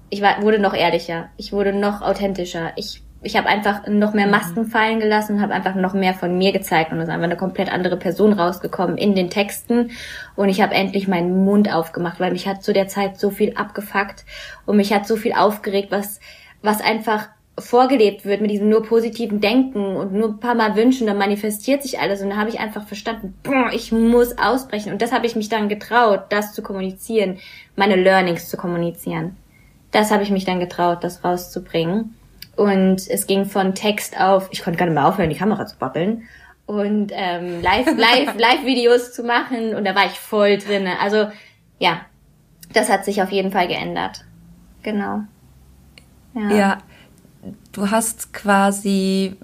[0.08, 1.30] ich war, wurde noch ehrlicher.
[1.36, 2.72] Ich wurde noch authentischer.
[2.76, 4.32] Ich ich habe einfach noch mehr mhm.
[4.32, 7.36] Masken fallen gelassen, habe einfach noch mehr von mir gezeigt und es ist einfach eine
[7.36, 9.90] komplett andere Person rausgekommen in den Texten
[10.36, 13.54] und ich habe endlich meinen Mund aufgemacht, weil mich hat zu der Zeit so viel
[13.54, 14.24] abgefuckt
[14.66, 16.20] und mich hat so viel aufgeregt, was
[16.62, 21.06] was einfach vorgelebt wird mit diesem nur positiven Denken und nur ein paar Mal wünschen,
[21.06, 25.02] dann manifestiert sich alles und da habe ich einfach verstanden, boah, ich muss ausbrechen und
[25.02, 27.38] das habe ich mich dann getraut, das zu kommunizieren,
[27.76, 29.36] meine Learnings zu kommunizieren.
[29.90, 32.14] Das habe ich mich dann getraut, das rauszubringen.
[32.56, 35.76] Und es ging von Text auf, ich konnte gar nicht mehr aufhören, die Kamera zu
[35.76, 36.24] babbeln.
[36.66, 39.74] Und ähm, live, live, Live-Videos zu machen.
[39.74, 41.00] Und da war ich voll drinne.
[41.00, 41.28] Also
[41.78, 42.02] ja,
[42.72, 44.24] das hat sich auf jeden Fall geändert.
[44.82, 45.22] Genau.
[46.34, 46.50] Ja.
[46.50, 46.78] ja,
[47.72, 49.36] du hast quasi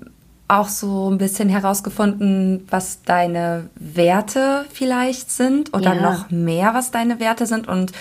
[0.49, 6.01] auch so ein bisschen herausgefunden, was deine Werte vielleicht sind oder ja.
[6.01, 7.93] noch mehr, was deine Werte sind und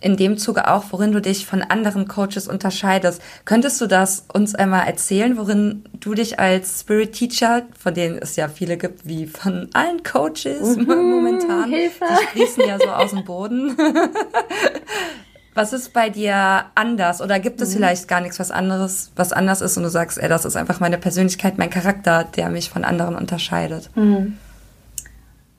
[0.00, 3.20] in dem Zuge auch, worin du dich von anderen Coaches unterscheidest.
[3.44, 8.36] Könntest du das uns einmal erzählen, worin du dich als Spirit Teacher, von denen es
[8.36, 12.04] ja viele gibt, wie von allen Coaches mhm, momentan, Hilfe.
[12.08, 13.76] die sprießen ja so aus dem Boden.
[15.54, 17.20] was ist bei dir anders?
[17.20, 17.74] Oder gibt es mhm.
[17.74, 20.80] vielleicht gar nichts, was anderes, was anders ist und du sagst, ey, das ist einfach
[20.80, 23.90] meine Persönlichkeit, mein Charakter, der mich von anderen unterscheidet?
[23.94, 24.38] Mhm.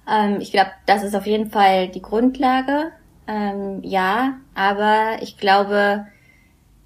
[0.10, 2.92] Ähm, ich glaube, das ist auf jeden Fall die Grundlage
[3.28, 6.08] ähm, ja, aber ich glaube,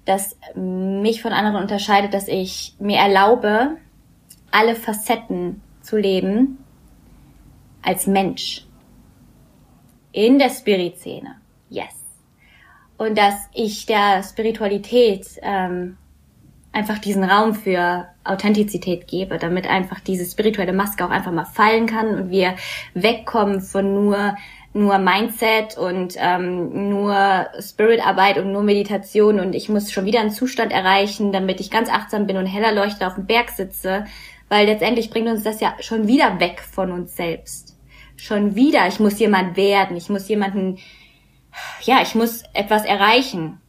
[0.04, 3.76] dass mich von anderen unterscheidet, dass ich mir erlaube,
[4.50, 6.58] alle Facetten zu leben
[7.82, 8.64] als Mensch.
[10.12, 11.36] In der Spirit-Szene.
[11.68, 11.94] Yes.
[12.96, 15.98] Und dass ich der Spiritualität ähm,
[16.72, 21.86] einfach diesen Raum für Authentizität gebe, damit einfach diese spirituelle Maske auch einfach mal fallen
[21.86, 22.54] kann und wir
[22.94, 24.36] wegkommen von nur
[24.76, 30.30] nur Mindset und ähm, nur Spiritarbeit und nur Meditation und ich muss schon wieder einen
[30.30, 34.04] Zustand erreichen, damit ich ganz achtsam bin und heller leuchte auf dem Berg sitze,
[34.48, 37.76] weil letztendlich bringt uns das ja schon wieder weg von uns selbst.
[38.16, 40.78] Schon wieder, ich muss jemand werden, ich muss jemanden,
[41.82, 43.60] ja, ich muss etwas erreichen.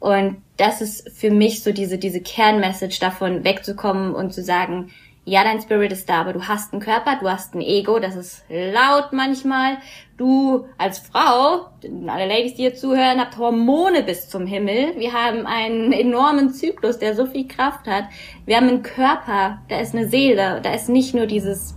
[0.00, 4.90] Und das ist für mich so diese, diese Kernmessage davon wegzukommen und zu sagen,
[5.26, 8.14] ja, dein Spirit ist da, aber du hast einen Körper, du hast ein Ego, das
[8.14, 9.78] ist laut manchmal.
[10.18, 11.68] Du als Frau,
[12.06, 14.94] alle Ladies, die hier zuhören, habt Hormone bis zum Himmel.
[14.98, 18.04] Wir haben einen enormen Zyklus, der so viel Kraft hat.
[18.44, 21.74] Wir haben einen Körper, da ist eine Seele, da ist nicht nur dieses,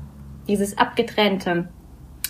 [0.48, 1.70] dieses Abgetrennte.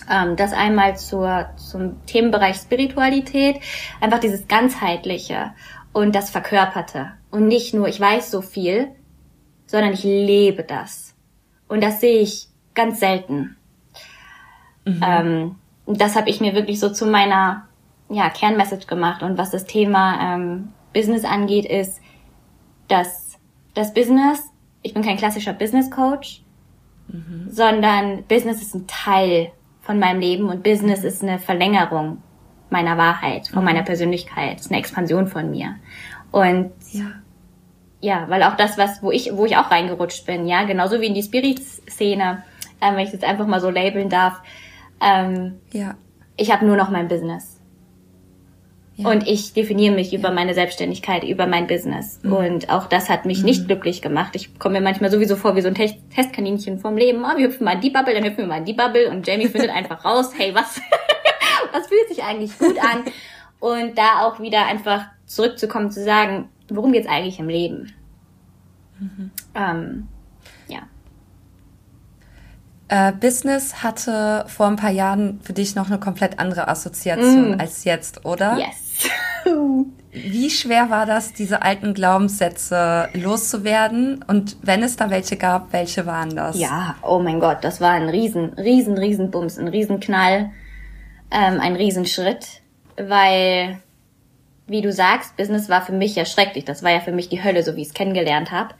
[0.08, 3.56] Ähm, das einmal zur, zum Themenbereich Spiritualität,
[4.00, 5.52] einfach dieses ganzheitliche
[5.92, 7.12] und das Verkörperte.
[7.30, 8.92] Und nicht nur, ich weiß so viel,
[9.68, 11.14] sondern ich lebe das.
[11.68, 13.56] Und das sehe ich ganz selten.
[14.84, 15.04] Mhm.
[15.06, 15.54] Ähm,
[15.86, 17.68] das habe ich mir wirklich so zu meiner
[18.08, 19.22] ja, Kernmessage gemacht.
[19.22, 22.00] Und was das Thema ähm, Business angeht, ist,
[22.88, 23.38] dass
[23.74, 24.42] das Business,
[24.82, 26.42] ich bin kein klassischer Business Coach,
[27.08, 27.48] mhm.
[27.50, 29.52] sondern Business ist ein Teil
[29.82, 32.22] von meinem Leben und Business ist eine Verlängerung
[32.70, 33.64] meiner Wahrheit, von mhm.
[33.66, 35.76] meiner Persönlichkeit, ist eine Expansion von mir.
[36.30, 37.06] Und ja
[38.00, 41.06] ja, weil auch das, was, wo ich, wo ich auch reingerutscht bin, ja, genauso wie
[41.06, 42.42] in die Spirit-Szene,
[42.80, 44.40] ähm, wenn ich jetzt einfach mal so labeln darf,
[45.00, 45.94] ähm, ja.
[46.36, 47.58] ich habe nur noch mein Business.
[48.98, 49.10] Ja.
[49.10, 52.18] Und ich definiere mich über meine Selbstständigkeit, über mein Business.
[52.22, 52.32] Mhm.
[52.32, 53.44] Und auch das hat mich mhm.
[53.44, 54.34] nicht glücklich gemacht.
[54.34, 57.24] Ich komme mir manchmal sowieso vor wie so ein Test Testkaninchen vom Leben.
[57.24, 59.08] Oh, wir hüpfen mal in die Bubble, dann hüpfen wir mal in die Bubble.
[59.08, 60.80] Und Jamie findet einfach raus, hey, was,
[61.72, 63.04] was fühlt sich eigentlich gut an?
[63.60, 67.92] Und da auch wieder einfach zurückzukommen, zu sagen, worum geht's eigentlich im Leben?
[68.98, 69.30] Mhm.
[69.54, 70.08] Ähm,
[70.68, 70.80] ja.
[72.88, 77.60] Äh, Business hatte vor ein paar Jahren für dich noch eine komplett andere Assoziation mm.
[77.60, 78.56] als jetzt, oder?
[78.56, 79.10] Yes.
[80.10, 84.24] Wie schwer war das, diese alten Glaubenssätze loszuwerden?
[84.26, 86.58] Und wenn es da welche gab, welche waren das?
[86.58, 90.50] Ja, oh mein Gott, das war ein riesen, riesen, riesen Bums, ein Riesenknall,
[91.30, 92.62] ähm, ein Riesenschritt,
[92.96, 93.80] weil,
[94.68, 96.64] wie du sagst, Business war für mich ja schrecklich.
[96.64, 98.74] Das war ja für mich die Hölle, so wie ich es kennengelernt habe.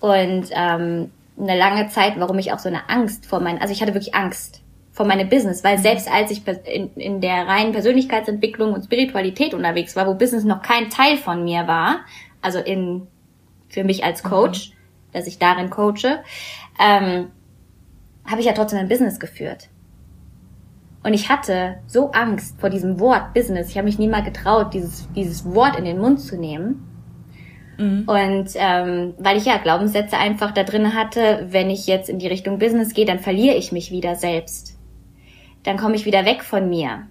[0.00, 3.82] Und ähm, eine lange Zeit, warum ich auch so eine Angst vor meinen, also ich
[3.82, 8.72] hatte wirklich Angst von meinem Business, weil selbst als ich in, in der reinen Persönlichkeitsentwicklung
[8.72, 12.00] und Spiritualität unterwegs war, wo Business noch kein Teil von mir war,
[12.40, 13.06] also in
[13.68, 14.74] für mich als Coach, mhm.
[15.12, 16.22] dass ich darin coache,
[16.80, 17.30] ähm,
[18.24, 19.68] habe ich ja trotzdem ein Business geführt.
[21.06, 23.70] Und ich hatte so Angst vor diesem Wort Business.
[23.70, 26.82] Ich habe mich nie mal getraut, dieses, dieses Wort in den Mund zu nehmen.
[27.78, 28.04] Mhm.
[28.06, 32.26] Und ähm, weil ich ja Glaubenssätze einfach da drin hatte, wenn ich jetzt in die
[32.26, 34.76] Richtung Business gehe, dann verliere ich mich wieder selbst
[35.66, 37.08] dann komme ich wieder weg von mir.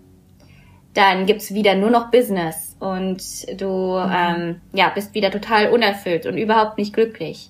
[0.93, 3.21] Dann gibt's wieder nur noch Business und
[3.59, 4.13] du mhm.
[4.15, 7.49] ähm, ja, bist wieder total unerfüllt und überhaupt nicht glücklich.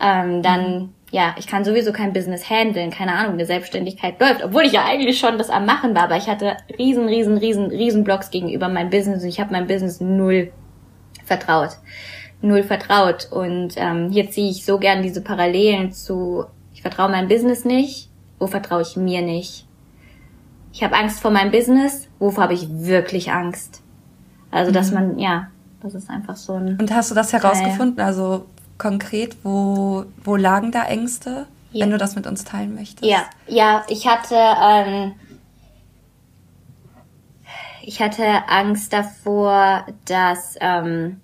[0.00, 0.94] Ähm, dann, mhm.
[1.12, 4.84] Ja, ich kann sowieso kein Business handeln, keine Ahnung, eine Selbstständigkeit läuft, obwohl ich ja
[4.84, 8.68] eigentlich schon das am Machen war, aber ich hatte riesen, riesen, riesen, riesen Blocks gegenüber
[8.68, 10.50] meinem Business und ich habe meinem Business null
[11.24, 11.76] vertraut.
[12.40, 13.28] Null vertraut.
[13.30, 18.08] Und ähm, hier ziehe ich so gern diese Parallelen zu, ich vertraue meinem Business nicht,
[18.40, 19.68] wo vertraue ich mir nicht?
[20.72, 23.82] ich habe Angst vor meinem Business, wovor habe ich wirklich Angst?
[24.50, 24.94] Also, dass mhm.
[24.94, 25.48] man, ja,
[25.82, 26.78] das ist einfach so ein.
[26.80, 28.00] Und hast du das herausgefunden?
[28.00, 28.46] Also
[28.82, 31.84] konkret, wo, wo lagen da Ängste, ja.
[31.84, 33.04] wenn du das mit uns teilen möchtest?
[33.04, 35.12] Ja, ja, ich hatte, ähm,
[37.82, 41.20] ich hatte Angst davor, dass ähm,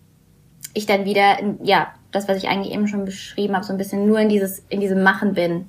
[0.72, 4.06] ich dann wieder, ja, das, was ich eigentlich eben schon beschrieben habe, so ein bisschen
[4.06, 5.68] nur in dieses, in diesem Machen bin.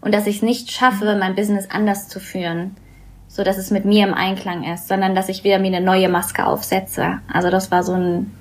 [0.00, 1.18] Und dass ich es nicht schaffe, mhm.
[1.18, 2.76] mein Business anders zu führen
[3.28, 6.08] so dass es mit mir im Einklang ist, sondern dass ich wieder mir eine neue
[6.08, 7.18] Maske aufsetze.
[7.30, 8.32] Also das war so ein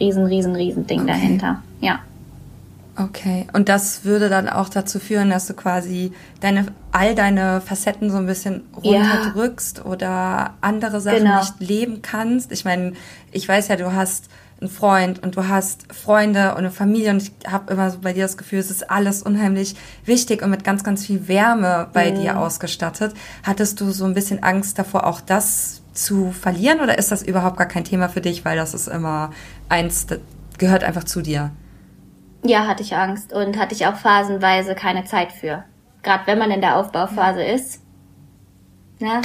[0.00, 1.08] riesen, riesen, riesen Ding okay.
[1.08, 1.62] dahinter.
[1.80, 2.00] Ja.
[3.00, 8.10] Okay, und das würde dann auch dazu führen, dass du quasi deine all deine Facetten
[8.10, 9.84] so ein bisschen runterdrückst ja.
[9.84, 11.38] oder andere Sachen genau.
[11.38, 12.50] nicht leben kannst.
[12.50, 12.94] Ich meine,
[13.30, 14.28] ich weiß ja, du hast
[14.60, 18.12] einen Freund und du hast Freunde und eine Familie und ich habe immer so bei
[18.12, 22.10] dir das Gefühl, es ist alles unheimlich wichtig und mit ganz, ganz viel Wärme bei
[22.10, 22.16] mhm.
[22.16, 23.14] dir ausgestattet.
[23.44, 27.58] Hattest du so ein bisschen Angst davor, auch das zu verlieren oder ist das überhaupt
[27.58, 29.30] gar kein Thema für dich, weil das ist immer
[29.68, 30.18] eins, das
[30.58, 31.52] gehört einfach zu dir?
[32.44, 35.64] Ja, hatte ich Angst und hatte ich auch phasenweise keine Zeit für.
[36.02, 37.82] Gerade wenn man in der Aufbauphase ist.
[39.00, 39.22] Ne?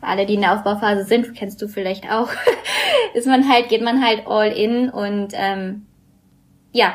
[0.00, 2.28] Alle, die in der Aufbauphase sind, kennst du vielleicht auch.
[3.14, 5.86] ist man halt, geht man halt all in und ähm,
[6.72, 6.94] ja,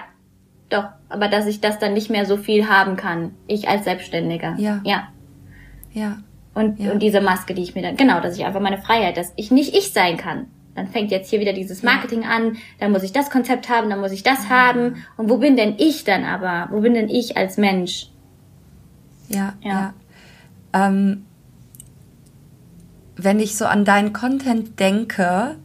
[0.70, 4.56] doch, aber dass ich das dann nicht mehr so viel haben kann, ich als Selbstständiger.
[4.58, 4.82] Ja.
[4.84, 5.08] Ja.
[5.92, 6.18] Ja.
[6.54, 6.92] Und, ja.
[6.92, 9.50] und diese Maske, die ich mir dann, genau, dass ich einfach meine Freiheit, dass ich
[9.50, 10.48] nicht ich sein kann.
[10.80, 14.00] Dann fängt jetzt hier wieder dieses Marketing an, dann muss ich das Konzept haben, dann
[14.00, 14.50] muss ich das ja.
[14.50, 15.04] haben.
[15.18, 16.70] Und wo bin denn ich dann aber?
[16.72, 18.08] Wo bin denn ich als Mensch?
[19.28, 19.94] Ja, ja.
[20.74, 20.88] ja.
[20.88, 21.26] Ähm,
[23.18, 25.58] wenn ich so an deinen Content denke,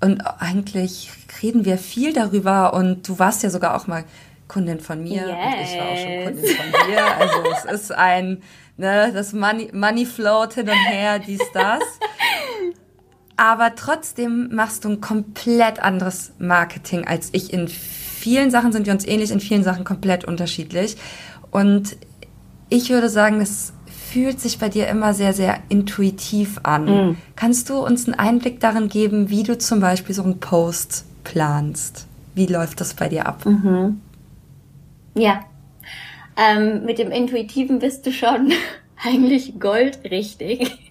[0.00, 1.10] und eigentlich
[1.42, 4.04] reden wir viel darüber und du warst ja sogar auch mal
[4.46, 5.30] Kundin von mir yes.
[5.30, 7.16] und ich war auch schon Kundin von dir.
[7.18, 8.42] Also es ist ein,
[8.76, 11.82] ne, das Money, Money float hin und her, dies, das.
[13.40, 17.54] Aber trotzdem machst du ein komplett anderes Marketing als ich.
[17.54, 20.98] In vielen Sachen sind wir uns ähnlich, in vielen Sachen komplett unterschiedlich.
[21.50, 21.96] Und
[22.68, 26.84] ich würde sagen, das fühlt sich bei dir immer sehr, sehr intuitiv an.
[26.84, 27.16] Mhm.
[27.34, 32.06] Kannst du uns einen Einblick darin geben, wie du zum Beispiel so einen Post planst?
[32.34, 33.46] Wie läuft das bei dir ab?
[33.46, 34.02] Mhm.
[35.14, 35.40] Ja.
[36.36, 38.52] Ähm, mit dem Intuitiven bist du schon
[39.02, 40.89] eigentlich goldrichtig.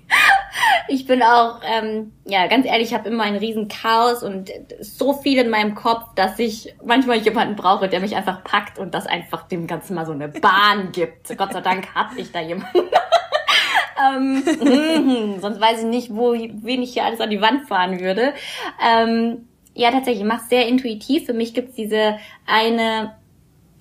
[0.89, 5.13] Ich bin auch, ähm, ja, ganz ehrlich, ich habe immer ein riesen Chaos und so
[5.13, 9.05] viel in meinem Kopf, dass ich manchmal jemanden brauche, der mich einfach packt und das
[9.05, 11.37] einfach dem Ganzen mal so eine Bahn gibt.
[11.37, 12.79] Gott sei Dank habe ich da jemanden.
[14.15, 17.99] ähm, mm, sonst weiß ich nicht, wo, wen ich hier alles an die Wand fahren
[17.99, 18.33] würde.
[18.83, 21.25] Ähm, ja, tatsächlich, ich mache sehr intuitiv.
[21.25, 22.17] Für mich gibt's diese
[22.47, 23.15] eine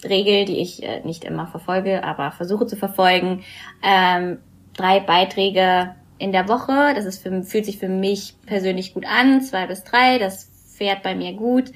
[0.04, 3.44] Regel, die ich äh, nicht immer verfolge, aber versuche zu verfolgen.
[3.82, 4.38] Ähm,
[4.76, 6.94] drei Beiträge in der Woche.
[6.94, 9.40] Das ist für, fühlt sich für mich persönlich gut an.
[9.42, 11.72] Zwei bis drei, das fährt bei mir gut.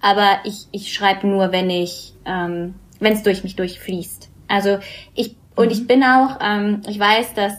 [0.00, 4.30] Aber ich, ich schreibe nur, wenn ich, ähm, wenn es durch mich durchfließt.
[4.48, 4.78] Also
[5.14, 5.86] ich und ich mhm.
[5.86, 7.54] bin auch, ähm, ich weiß, dass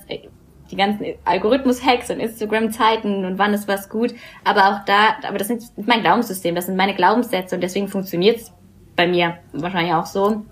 [0.72, 4.14] die ganzen Algorithmus-Hacks und Instagram-Zeiten und wann ist was gut,
[4.44, 8.54] aber auch da, aber das ist mein Glaubenssystem, das sind meine Glaubenssätze und deswegen funktioniert's
[8.96, 10.44] bei mir wahrscheinlich auch so,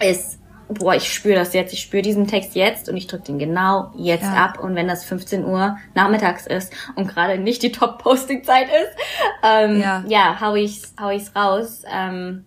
[0.00, 0.38] ist,
[0.68, 3.92] boah, ich spüre das jetzt, ich spüre diesen Text jetzt und ich drücke den genau
[3.96, 4.44] jetzt ja.
[4.44, 8.96] ab und wenn das 15 Uhr nachmittags ist und gerade nicht die Top-Posting-Zeit ist,
[9.42, 10.04] ähm, ja.
[10.08, 11.82] ja, hau ich's, hau ich's raus.
[11.90, 12.44] Ähm,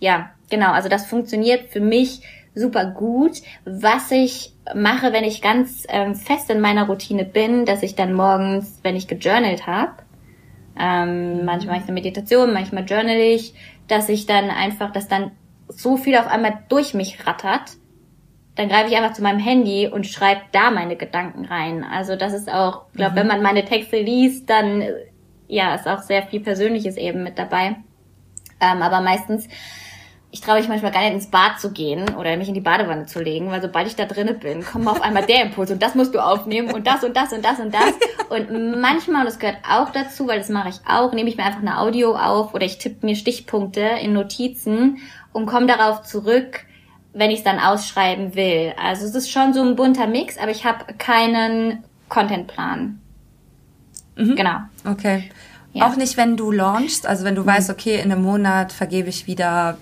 [0.00, 2.22] ja, genau, also das funktioniert für mich
[2.54, 3.42] super gut.
[3.64, 8.12] Was ich mache, wenn ich ganz ähm, fest in meiner Routine bin, dass ich dann
[8.12, 9.92] morgens, wenn ich gejournalt habe,
[10.78, 13.54] ähm, manchmal mache ich eine Meditation, manchmal journal ich,
[13.88, 15.30] dass ich dann einfach, dass dann
[15.68, 17.72] so viel auf einmal durch mich rattert,
[18.54, 21.84] dann greife ich einfach zu meinem Handy und schreibe da meine Gedanken rein.
[21.84, 23.16] Also das ist auch, ich glaube, mhm.
[23.16, 24.82] wenn man meine Texte liest, dann
[25.48, 27.76] ja, ist auch sehr viel Persönliches eben mit dabei.
[28.60, 29.48] Ähm, aber meistens
[30.36, 33.06] ich traue mich manchmal gar nicht ins Bad zu gehen oder mich in die Badewanne
[33.06, 35.94] zu legen, weil sobald ich da drinnen bin, kommt auf einmal der Impuls und das
[35.94, 37.94] musst du aufnehmen und das und das und das und das.
[38.28, 41.44] Und manchmal, und das gehört auch dazu, weil das mache ich auch, nehme ich mir
[41.44, 44.98] einfach eine Audio auf oder ich tippe mir Stichpunkte in Notizen
[45.36, 46.64] und komme darauf zurück,
[47.12, 48.72] wenn ich es dann ausschreiben will.
[48.82, 52.98] Also es ist schon so ein bunter Mix, aber ich habe keinen Contentplan.
[54.16, 54.34] Mhm.
[54.34, 54.60] Genau.
[54.90, 55.30] Okay.
[55.74, 55.86] Ja.
[55.86, 57.48] Auch nicht, wenn du launchst, also wenn du mhm.
[57.48, 59.76] weißt, okay, in einem Monat vergebe ich wieder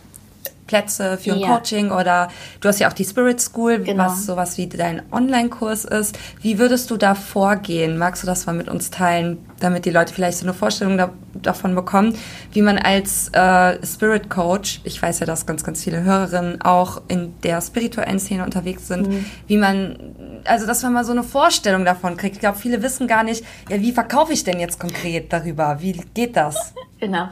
[0.66, 1.46] Plätze für ein ja.
[1.46, 2.28] Coaching oder
[2.60, 4.06] du hast ja auch die Spirit School, genau.
[4.06, 6.18] was sowas wie dein Online-Kurs ist.
[6.40, 7.96] Wie würdest du da vorgehen?
[7.96, 11.10] Magst du das mal mit uns teilen, damit die Leute vielleicht so eine Vorstellung da,
[11.34, 12.16] davon bekommen,
[12.52, 17.02] wie man als äh, Spirit Coach, ich weiß ja, dass ganz, ganz viele Hörerinnen auch
[17.08, 19.26] in der spirituellen Szene unterwegs sind, mhm.
[19.46, 22.36] wie man, also dass man mal so eine Vorstellung davon kriegt.
[22.36, 25.78] Ich glaube, viele wissen gar nicht, ja, wie verkaufe ich denn jetzt konkret darüber?
[25.80, 26.74] Wie geht das?
[27.00, 27.28] Genau.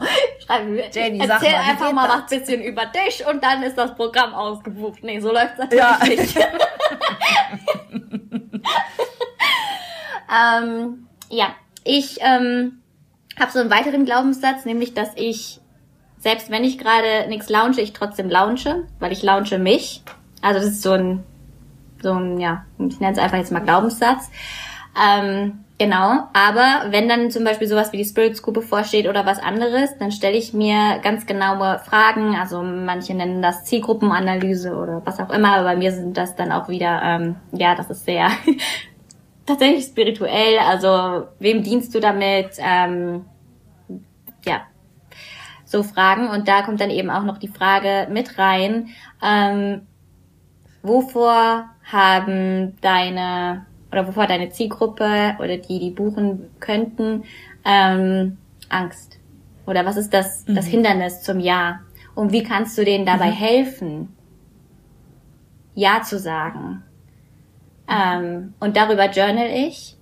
[0.47, 2.17] Jamie, Erzähl sag mal, einfach mal das?
[2.17, 5.03] was bisschen über dich und dann ist das Programm ausgebucht.
[5.03, 5.97] Nee, so läuft das ja.
[6.05, 6.37] nicht.
[10.29, 12.79] ähm, ja, ich ähm,
[13.39, 15.59] habe so einen weiteren Glaubenssatz, nämlich, dass ich,
[16.19, 20.03] selbst wenn ich gerade nichts launche, ich trotzdem launche, weil ich launche mich.
[20.41, 21.23] Also das ist so ein,
[22.01, 24.29] so ein, ja, ich nenne es einfach jetzt mal Glaubenssatz.
[24.95, 29.39] Ähm, genau, aber wenn dann zum Beispiel sowas wie die Spirit School bevorsteht oder was
[29.39, 32.35] anderes, dann stelle ich mir ganz genaue Fragen.
[32.35, 36.51] Also manche nennen das Zielgruppenanalyse oder was auch immer, aber bei mir sind das dann
[36.51, 38.29] auch wieder, ähm, ja, das ist sehr
[39.45, 40.59] tatsächlich spirituell.
[40.59, 42.51] Also wem dienst du damit?
[42.57, 43.25] Ähm,
[44.45, 44.61] ja,
[45.65, 46.29] so Fragen.
[46.29, 48.89] Und da kommt dann eben auch noch die Frage mit rein.
[49.21, 49.81] Ähm,
[50.81, 57.23] wovor haben deine oder wovor deine Zielgruppe oder die, die buchen könnten,
[57.63, 58.37] ähm,
[58.69, 59.19] Angst?
[59.67, 60.55] Oder was ist das, mhm.
[60.55, 61.81] das Hindernis zum Ja?
[62.15, 63.35] Und wie kannst du denen dabei mhm.
[63.35, 64.17] helfen,
[65.75, 66.83] Ja zu sagen?
[67.89, 69.97] Ähm, und darüber journal ich.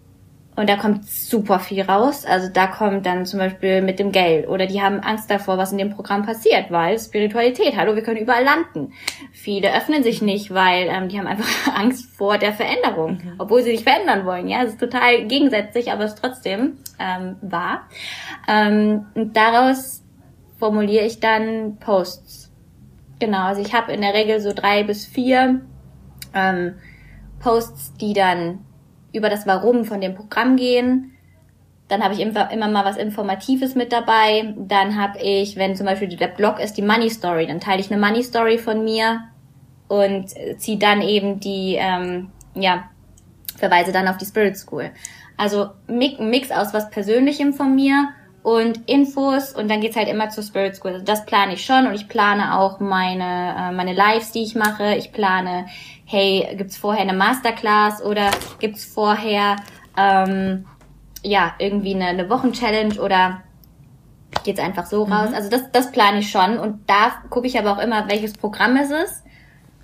[0.55, 2.25] Und da kommt super viel raus.
[2.25, 4.49] Also da kommt dann zum Beispiel mit dem Geld.
[4.49, 8.19] Oder die haben Angst davor, was in dem Programm passiert, weil Spiritualität, hallo, wir können
[8.19, 8.91] überall landen.
[9.31, 13.35] Viele öffnen sich nicht, weil ähm, die haben einfach Angst vor der Veränderung, mhm.
[13.37, 14.49] obwohl sie sich verändern wollen.
[14.49, 17.87] Ja, es ist total gegensätzlich, aber es ist trotzdem ähm, wahr.
[18.47, 20.03] Ähm, und daraus
[20.59, 22.51] formuliere ich dann Posts.
[23.19, 25.61] Genau, also ich habe in der Regel so drei bis vier
[26.35, 26.73] ähm,
[27.41, 28.59] Posts, die dann
[29.13, 31.17] über das Warum von dem Programm gehen.
[31.87, 34.53] Dann habe ich immer, immer mal was Informatives mit dabei.
[34.57, 37.47] Dann habe ich, wenn zum Beispiel der Blog ist, die Money Story.
[37.47, 39.21] Dann teile ich eine Money Story von mir
[39.89, 42.89] und ziehe dann eben die, ähm, ja,
[43.57, 44.91] verweise dann auf die Spirit School.
[45.35, 48.09] Also Mix aus was Persönlichem von mir
[48.43, 50.93] und Infos und dann geht's halt immer zur Spirit School.
[50.93, 54.55] Also das plane ich schon und ich plane auch meine, äh, meine Lives, die ich
[54.55, 54.95] mache.
[54.95, 55.67] Ich plane,
[56.05, 59.57] hey, gibt's vorher eine Masterclass oder gibt's vorher
[59.95, 60.65] ähm,
[61.23, 63.43] ja irgendwie eine, eine Wochenchallenge oder
[64.43, 65.29] geht's einfach so raus.
[65.29, 65.35] Mhm.
[65.35, 68.75] Also das, das plane ich schon und da gucke ich aber auch immer, welches Programm
[68.75, 69.23] ist es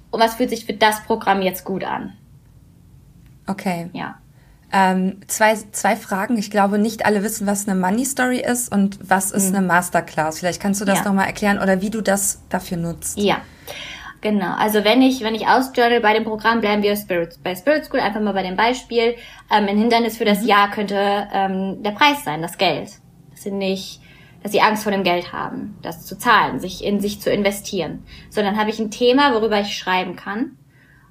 [0.10, 2.14] und was fühlt sich für das Programm jetzt gut an.
[3.45, 3.89] Okay.
[3.93, 4.16] Ja.
[4.72, 6.38] Ähm, zwei, zwei Fragen.
[6.38, 9.57] Ich glaube, nicht alle wissen, was eine Money Story ist und was ist mhm.
[9.57, 10.39] eine Masterclass.
[10.39, 11.05] Vielleicht kannst du das ja.
[11.05, 13.18] nochmal erklären oder wie du das dafür nutzt.
[13.18, 13.38] Ja.
[14.20, 17.86] Genau, also wenn ich, wenn ich ausjournal bei dem Programm, bleiben wir Spirit, bei Spirit
[17.86, 19.15] School, einfach mal bei dem Beispiel.
[19.51, 20.47] Ähm, ein Hindernis für das mhm.
[20.47, 22.89] Jahr könnte ähm, der Preis sein, das Geld.
[23.32, 24.01] Das sind nicht,
[24.41, 28.03] dass sie Angst vor dem Geld haben, das zu zahlen, sich in sich zu investieren.
[28.30, 30.57] Sondern habe ich ein Thema, worüber ich schreiben kann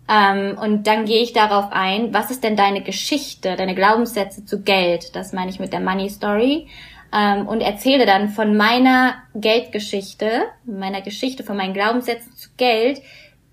[0.08, 4.62] Ähm, und dann gehe ich darauf ein, was ist denn deine Geschichte, deine Glaubenssätze zu
[4.62, 5.16] Geld?
[5.16, 6.68] Das meine ich mit der Money Story.
[7.12, 13.00] Ähm, und erzähle dann von meiner Geldgeschichte, meiner Geschichte, von meinen Glaubenssätzen zu Geld,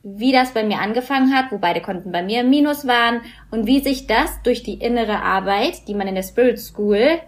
[0.04, 3.68] wie das bei mir angefangen hat, wo beide Konten bei mir im Minus waren und
[3.68, 7.20] wie sich das durch die innere Arbeit, die man in der Spirit School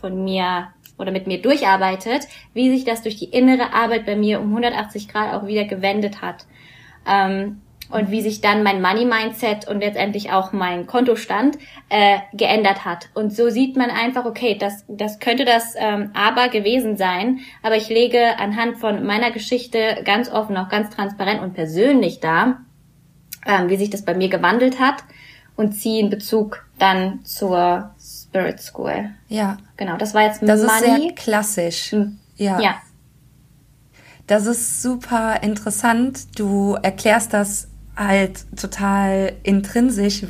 [0.00, 0.68] von mir
[0.98, 5.08] oder mit mir durcharbeitet, wie sich das durch die innere Arbeit bei mir um 180
[5.08, 6.46] Grad auch wieder gewendet hat.
[7.06, 7.60] Ähm,
[7.90, 11.58] und wie sich dann mein Money Mindset und letztendlich auch mein Kontostand
[11.88, 13.08] äh, geändert hat.
[13.14, 17.76] Und so sieht man einfach, okay, das, das könnte das ähm, aber gewesen sein, aber
[17.76, 22.60] ich lege anhand von meiner Geschichte ganz offen, auch ganz transparent und persönlich dar,
[23.46, 25.04] ähm, wie sich das bei mir gewandelt hat
[25.56, 29.10] und ziehe in Bezug dann zur Spirit School.
[29.28, 29.56] Ja.
[29.76, 30.70] Genau, das war jetzt das Money.
[30.70, 31.92] Das ist sehr klassisch.
[31.92, 32.18] Hm.
[32.36, 32.60] Ja.
[32.60, 32.74] ja.
[34.26, 36.38] Das ist super interessant.
[36.38, 40.24] Du erklärst das halt total intrinsisch.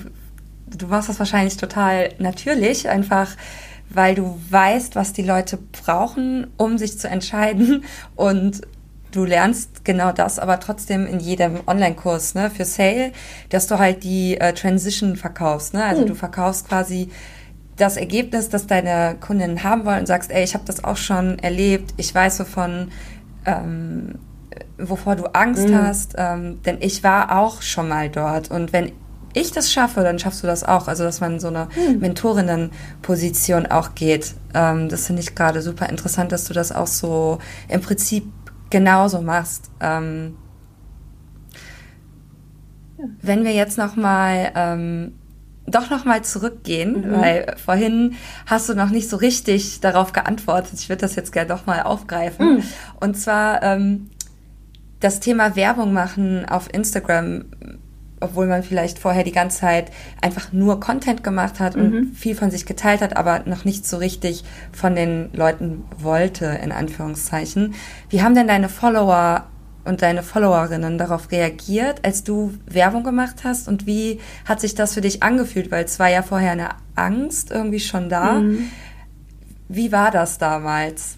[0.67, 3.37] Du machst das wahrscheinlich total natürlich, einfach
[3.89, 7.85] weil du weißt, was die Leute brauchen, um sich zu entscheiden.
[8.17, 8.62] Und
[9.12, 13.12] du lernst genau das, aber trotzdem in jedem Online-Kurs ne, für Sale,
[13.49, 15.75] dass du halt die äh, Transition verkaufst.
[15.75, 15.85] Ne?
[15.85, 16.09] Also hm.
[16.09, 17.09] du verkaufst quasi
[17.77, 21.39] das Ergebnis, das deine Kundinnen haben wollen und sagst, ey, ich habe das auch schon
[21.39, 22.91] erlebt, ich weiß, wovon
[23.45, 24.19] ähm,
[24.78, 25.82] wovor du Angst mhm.
[25.82, 28.92] hast, ähm, denn ich war auch schon mal dort und wenn
[29.36, 30.88] ich das schaffe, dann schaffst du das auch.
[30.88, 31.98] Also, dass man so eine mhm.
[31.98, 34.34] Mentorinnenposition auch geht.
[34.54, 37.38] Ähm, das finde ich gerade super interessant, dass du das auch so
[37.68, 38.24] im Prinzip
[38.70, 39.70] genauso machst.
[39.80, 40.36] Ähm,
[42.98, 43.04] ja.
[43.20, 45.12] Wenn wir jetzt noch mal ähm,
[45.66, 47.20] doch noch mal zurückgehen, mhm.
[47.20, 48.14] weil vorhin
[48.46, 50.74] hast du noch nicht so richtig darauf geantwortet.
[50.74, 52.57] Ich würde das jetzt gerne doch mal aufgreifen.
[52.57, 52.62] Mhm.
[53.00, 54.09] Und zwar ähm,
[55.01, 57.44] das Thema Werbung machen auf Instagram,
[58.20, 59.92] obwohl man vielleicht vorher die ganze Zeit
[60.22, 62.12] einfach nur Content gemacht hat und mhm.
[62.12, 66.72] viel von sich geteilt hat, aber noch nicht so richtig von den Leuten wollte, in
[66.72, 67.74] Anführungszeichen.
[68.09, 69.47] Wie haben denn deine Follower
[69.84, 73.68] und deine Followerinnen darauf reagiert, als du Werbung gemacht hast?
[73.68, 75.70] Und wie hat sich das für dich angefühlt?
[75.70, 78.40] Weil es war ja vorher eine Angst irgendwie schon da.
[78.40, 78.70] Mhm.
[79.68, 81.16] Wie war das damals?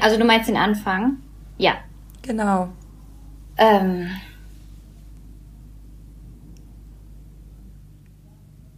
[0.00, 1.16] Also du meinst den Anfang?
[1.58, 1.74] Ja.
[2.22, 2.68] Genau.
[3.56, 4.08] Ähm,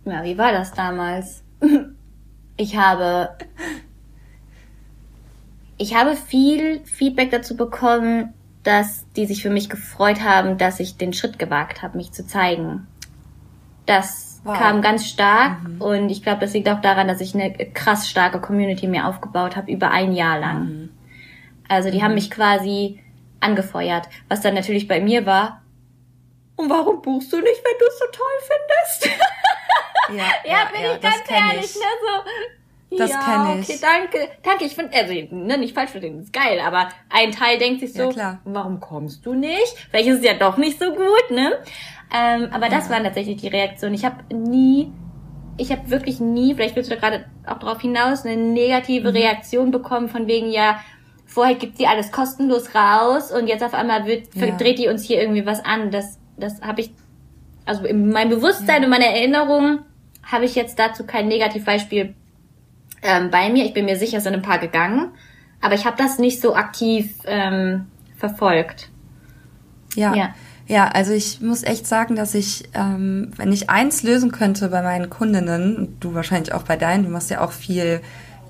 [0.04, 1.42] ja, wie war das damals?
[2.60, 3.36] Ich habe,
[5.76, 10.96] ich habe viel Feedback dazu bekommen, dass die sich für mich gefreut haben, dass ich
[10.96, 12.88] den Schritt gewagt habe, mich zu zeigen.
[13.86, 14.58] Das wow.
[14.58, 15.80] kam ganz stark mhm.
[15.80, 19.56] und ich glaube, das liegt auch daran, dass ich eine krass starke Community mir aufgebaut
[19.56, 20.64] habe über ein Jahr lang.
[20.64, 20.88] Mhm.
[21.68, 22.02] Also die mhm.
[22.02, 23.00] haben mich quasi
[23.40, 24.08] angefeuert.
[24.28, 25.62] Was dann natürlich bei mir war,
[26.56, 29.20] und warum buchst du nicht, wenn du es so toll findest?
[30.10, 31.74] Ja, ja, ja bin ja, ich ganz ehrlich, ich.
[31.74, 32.96] ne, so.
[32.96, 33.68] Das ja, kenne ich.
[33.68, 34.28] Okay, danke.
[34.42, 37.92] Danke, ich finde, also, ne, nicht falsch verstehen, ist geil, aber ein Teil denkt sich
[37.92, 38.40] so, ja, klar.
[38.44, 39.76] warum kommst du nicht?
[39.90, 41.58] Vielleicht ist es ja doch nicht so gut, ne?
[42.14, 43.94] Ähm, aber das waren tatsächlich die Reaktionen.
[43.94, 44.90] Ich habe nie,
[45.58, 49.16] ich habe wirklich nie, vielleicht willst du da gerade auch drauf hinaus, eine negative mhm.
[49.16, 50.80] Reaktion bekommen von wegen, ja,
[51.38, 54.56] vorher gibt sie alles kostenlos raus und jetzt auf einmal wird, ja.
[54.56, 55.92] dreht die uns hier irgendwie was an.
[55.92, 56.90] Das, das habe ich,
[57.64, 58.84] also in meinem Bewusstsein ja.
[58.86, 59.78] und meiner Erinnerung
[60.24, 62.12] habe ich jetzt dazu kein Negativbeispiel
[63.02, 63.64] ähm, bei mir.
[63.66, 65.12] Ich bin mir sicher, es sind ein paar gegangen,
[65.60, 67.86] aber ich habe das nicht so aktiv ähm,
[68.16, 68.88] verfolgt.
[69.94, 70.16] Ja.
[70.16, 70.34] ja.
[70.66, 74.82] Ja, also ich muss echt sagen, dass ich, ähm, wenn ich eins lösen könnte bei
[74.82, 78.00] meinen Kundinnen, du wahrscheinlich auch bei deinen, du machst ja auch viel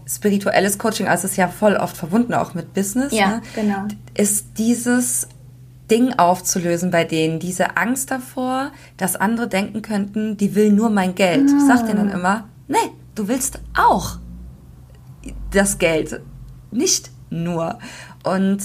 [0.09, 3.43] spirituelles Coaching, also es ist ja voll oft verbunden auch mit Business, ja, ne?
[3.55, 3.87] genau.
[4.15, 5.29] ist dieses
[5.91, 11.15] Ding aufzulösen bei denen, diese Angst davor, dass andere denken könnten, die will nur mein
[11.15, 11.47] Geld.
[11.51, 12.77] Ich sag denen dann immer, nee,
[13.15, 14.19] du willst auch
[15.51, 16.21] das Geld,
[16.71, 17.79] nicht nur.
[18.23, 18.63] Und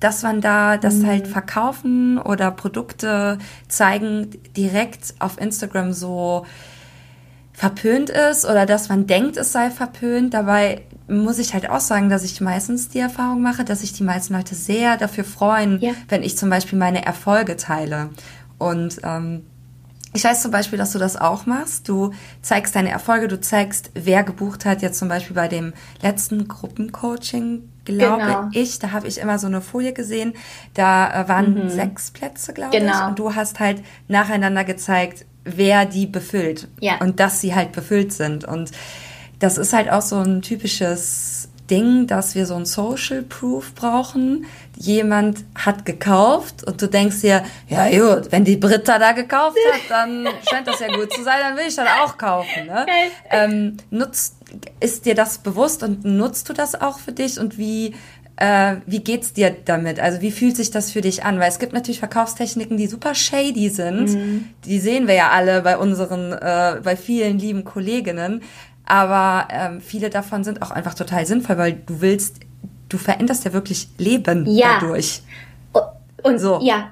[0.00, 1.06] dass man da das mhm.
[1.06, 6.44] halt verkaufen oder Produkte zeigen direkt auf Instagram so
[7.54, 10.34] verpönt ist oder dass man denkt, es sei verpönt.
[10.34, 14.02] Dabei muss ich halt auch sagen, dass ich meistens die Erfahrung mache, dass sich die
[14.02, 15.92] meisten Leute sehr dafür freuen, ja.
[16.08, 18.10] wenn ich zum Beispiel meine Erfolge teile.
[18.58, 19.46] Und ähm,
[20.14, 21.88] ich weiß zum Beispiel, dass du das auch machst.
[21.88, 24.82] Du zeigst deine Erfolge, du zeigst, wer gebucht hat.
[24.82, 28.48] Jetzt zum Beispiel bei dem letzten Gruppencoaching, glaube genau.
[28.52, 30.34] ich, da habe ich immer so eine Folie gesehen.
[30.72, 31.68] Da äh, waren mhm.
[31.68, 32.92] sechs Plätze, glaube genau.
[32.92, 33.08] ich.
[33.08, 36.68] Und du hast halt nacheinander gezeigt, wer die befüllt.
[36.80, 37.00] Ja.
[37.00, 38.44] Und dass sie halt befüllt sind.
[38.44, 38.70] Und
[39.38, 44.46] das ist halt auch so ein typisches Ding, dass wir so ein Social Proof brauchen.
[44.76, 49.80] Jemand hat gekauft und du denkst dir, ja gut, wenn die Britta da gekauft hat,
[49.88, 52.66] dann scheint das ja gut zu sein, dann will ich das auch kaufen.
[52.66, 52.86] Ne?
[53.30, 54.36] Ähm, nutzt,
[54.80, 57.94] ist dir das bewusst und nutzt du das auch für dich und wie
[58.36, 60.00] äh, wie geht's dir damit?
[60.00, 61.38] Also wie fühlt sich das für dich an?
[61.38, 64.10] Weil es gibt natürlich Verkaufstechniken, die super shady sind.
[64.10, 64.48] Mhm.
[64.64, 68.42] Die sehen wir ja alle bei unseren, äh, bei vielen lieben Kolleginnen.
[68.86, 72.40] Aber ähm, viele davon sind auch einfach total sinnvoll, weil du willst,
[72.88, 74.78] du veränderst ja wirklich Leben ja.
[74.80, 75.22] dadurch.
[76.22, 76.58] Und so.
[76.60, 76.90] Ja.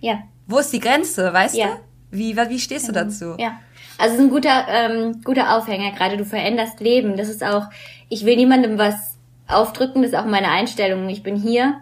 [0.00, 0.18] Ja.
[0.46, 1.66] Wo ist die Grenze, weißt ja.
[1.66, 1.72] du?
[2.18, 3.06] Wie, wie stehst du genau.
[3.06, 3.34] dazu?
[3.38, 3.58] Ja.
[3.98, 6.16] Also es ist ein guter, ähm, guter Aufhänger gerade.
[6.16, 7.16] Du veränderst Leben.
[7.16, 7.64] Das ist auch,
[8.08, 9.15] ich will niemandem was
[9.48, 11.08] aufdrücken, das ist auch meine Einstellung.
[11.08, 11.76] Ich bin hier,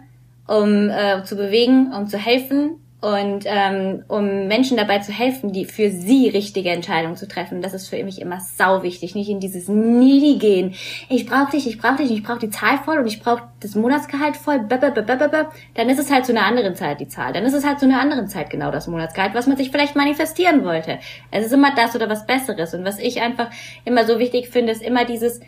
[0.47, 5.65] um äh, zu bewegen, um zu helfen und ähm, um Menschen dabei zu helfen, die
[5.65, 7.61] für sie richtige Entscheidungen zu treffen.
[7.61, 10.73] Das ist für mich immer sau wichtig, nicht in dieses Needy gehen.
[11.07, 13.75] Ich brauche dich, ich brauche dich, ich brauche die Zahl voll und ich brauche das
[13.75, 14.65] Monatsgehalt voll.
[14.67, 17.31] Dann ist es halt zu einer anderen Zeit die Zahl.
[17.31, 19.95] Dann ist es halt zu einer anderen Zeit genau das Monatsgehalt, was man sich vielleicht
[19.95, 20.97] manifestieren wollte.
[21.29, 22.73] Es ist immer das oder was Besseres.
[22.73, 23.51] Und was ich einfach
[23.83, 25.41] immer so wichtig finde, ist immer dieses,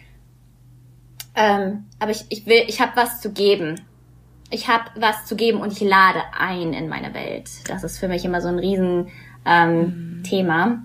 [1.38, 3.80] ähm, aber ich, ich will, ich habe was zu geben
[4.50, 7.50] ich habe was zu geben und ich lade ein in meine Welt.
[7.68, 9.10] Das ist für mich immer so ein riesen
[9.46, 10.24] ähm, mhm.
[10.24, 10.84] Thema.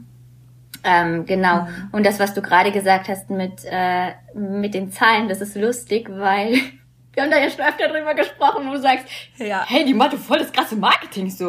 [0.85, 1.63] Ähm, genau.
[1.63, 1.89] Mhm.
[1.93, 6.09] Und das, was du gerade gesagt hast mit, äh, mit den Zahlen, das ist lustig,
[6.11, 6.55] weil
[7.13, 9.65] wir haben da ja schon öfter drüber gesprochen, wo du sagst, ja.
[9.67, 11.49] hey, die Mathe voll das krasse Marketing so.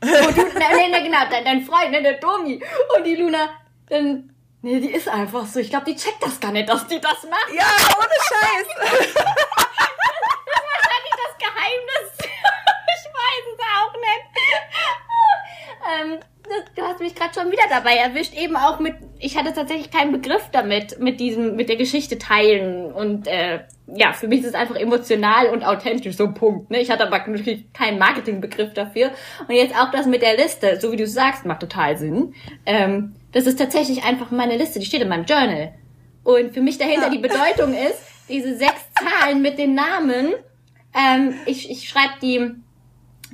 [0.00, 2.62] Und du, ne, ne, genau, dein, dein Freund, ne, der Domi
[2.96, 3.48] und die Luna,
[3.88, 4.33] dann,
[4.64, 5.60] nee, die ist einfach so.
[5.60, 7.52] Ich glaube, die checkt das gar nicht, dass die das macht.
[7.54, 7.66] Ja,
[7.98, 9.14] ohne Scheiß.
[11.44, 12.12] Geheimnis.
[12.18, 14.24] ich weiß es auch nicht.
[15.92, 16.18] ähm,
[16.76, 20.12] du hast mich gerade schon wieder dabei erwischt, eben auch mit, ich hatte tatsächlich keinen
[20.12, 24.54] Begriff damit, mit diesem, mit der Geschichte teilen und äh, ja, für mich ist es
[24.54, 26.70] einfach emotional und authentisch, so Punkt.
[26.70, 26.80] Ne?
[26.80, 29.10] Ich hatte aber natürlich keinen Marketingbegriff dafür.
[29.46, 32.34] Und jetzt auch das mit der Liste, so wie du sagst, macht total Sinn.
[32.64, 35.74] Ähm, das ist tatsächlich einfach meine Liste, die steht in meinem Journal.
[36.22, 37.10] Und für mich dahinter ja.
[37.10, 40.32] die Bedeutung ist, diese sechs Zahlen mit den Namen
[40.94, 42.50] ähm, ich ich schreibe die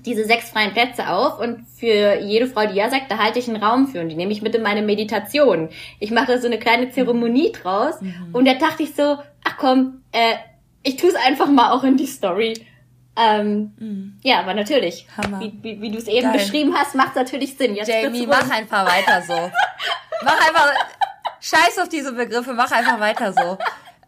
[0.07, 3.49] diese sechs freien Plätze auf und für jede Frau, die ja sagt, da halte ich
[3.49, 5.69] einen Raum für und die nehme ich mit in meine Meditation.
[5.99, 8.31] Ich mache so eine kleine Zeremonie draus mhm.
[8.33, 10.37] und da dachte ich so, ach komm, äh,
[10.83, 12.55] ich tue es einfach mal auch in die Story.
[13.17, 14.21] Ähm, mhm.
[14.23, 15.41] Ja, aber natürlich, Hammer.
[15.41, 16.39] wie, wie, wie du es eben Geil.
[16.39, 17.75] beschrieben hast, macht natürlich Sinn.
[17.75, 19.51] Jetzt Jamie, mach einfach weiter so.
[20.25, 20.73] mach einfach,
[21.41, 23.59] scheiß auf diese Begriffe, mach einfach weiter so.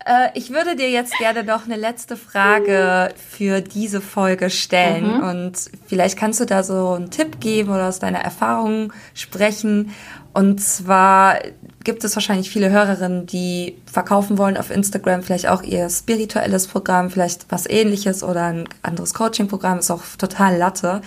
[0.07, 5.18] Äh, ich würde dir jetzt gerne noch eine letzte Frage für diese Folge stellen.
[5.18, 5.22] Mhm.
[5.22, 5.53] Und
[5.86, 9.92] vielleicht kannst du da so einen Tipp geben oder aus deiner Erfahrung sprechen.
[10.32, 11.38] Und zwar
[11.84, 17.11] gibt es wahrscheinlich viele Hörerinnen, die verkaufen wollen auf Instagram, vielleicht auch ihr spirituelles Programm,
[17.11, 21.03] vielleicht was ähnliches oder ein anderes Coaching-Programm, ist auch total Latte.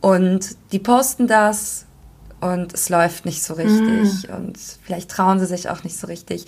[0.00, 1.86] Und die posten das
[2.40, 4.34] und es läuft nicht so richtig mm.
[4.34, 6.46] und vielleicht trauen sie sich auch nicht so richtig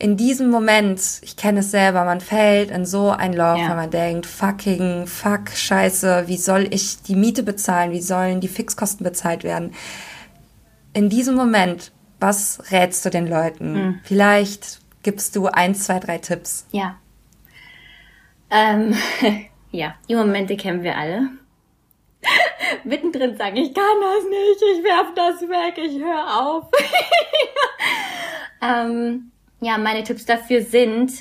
[0.00, 3.68] in diesem Moment, ich kenne es selber, man fällt in so ein Loch, ja.
[3.68, 7.90] wenn man denkt, fucking, fuck, scheiße, wie soll ich die Miete bezahlen?
[7.90, 9.74] Wie sollen die Fixkosten bezahlt werden?
[10.92, 11.90] In diesem Moment,
[12.20, 13.72] was rätst du den Leuten?
[13.72, 14.00] Mhm.
[14.04, 16.66] Vielleicht gibst du ein, zwei, drei Tipps.
[16.70, 16.96] Ja.
[18.50, 18.94] Ähm,
[19.72, 21.28] ja, die Momente kennen wir alle.
[22.84, 26.66] Mittendrin sage ich kann das nicht, ich werf das weg, ich höre auf.
[28.62, 31.12] ähm, ja, meine Tipps dafür sind,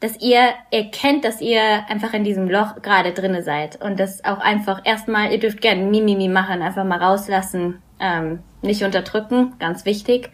[0.00, 4.38] dass ihr erkennt, dass ihr einfach in diesem Loch gerade drinne seid und das auch
[4.38, 10.30] einfach erstmal, ihr dürft gerne Mimimi machen, einfach mal rauslassen, ähm, nicht unterdrücken, ganz wichtig,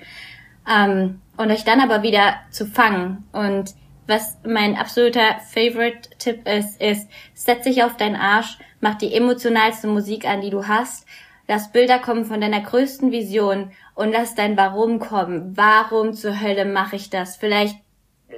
[0.70, 3.24] ähm, und euch dann aber wieder zu fangen.
[3.32, 3.74] Und
[4.06, 10.26] was mein absoluter Favorite-Tipp ist, ist, setz dich auf deinen Arsch, mach die emotionalste Musik
[10.26, 11.06] an, die du hast,
[11.46, 15.56] lass Bilder kommen von deiner größten Vision und lass dein Warum kommen.
[15.56, 17.36] Warum zur Hölle mache ich das?
[17.36, 17.76] Vielleicht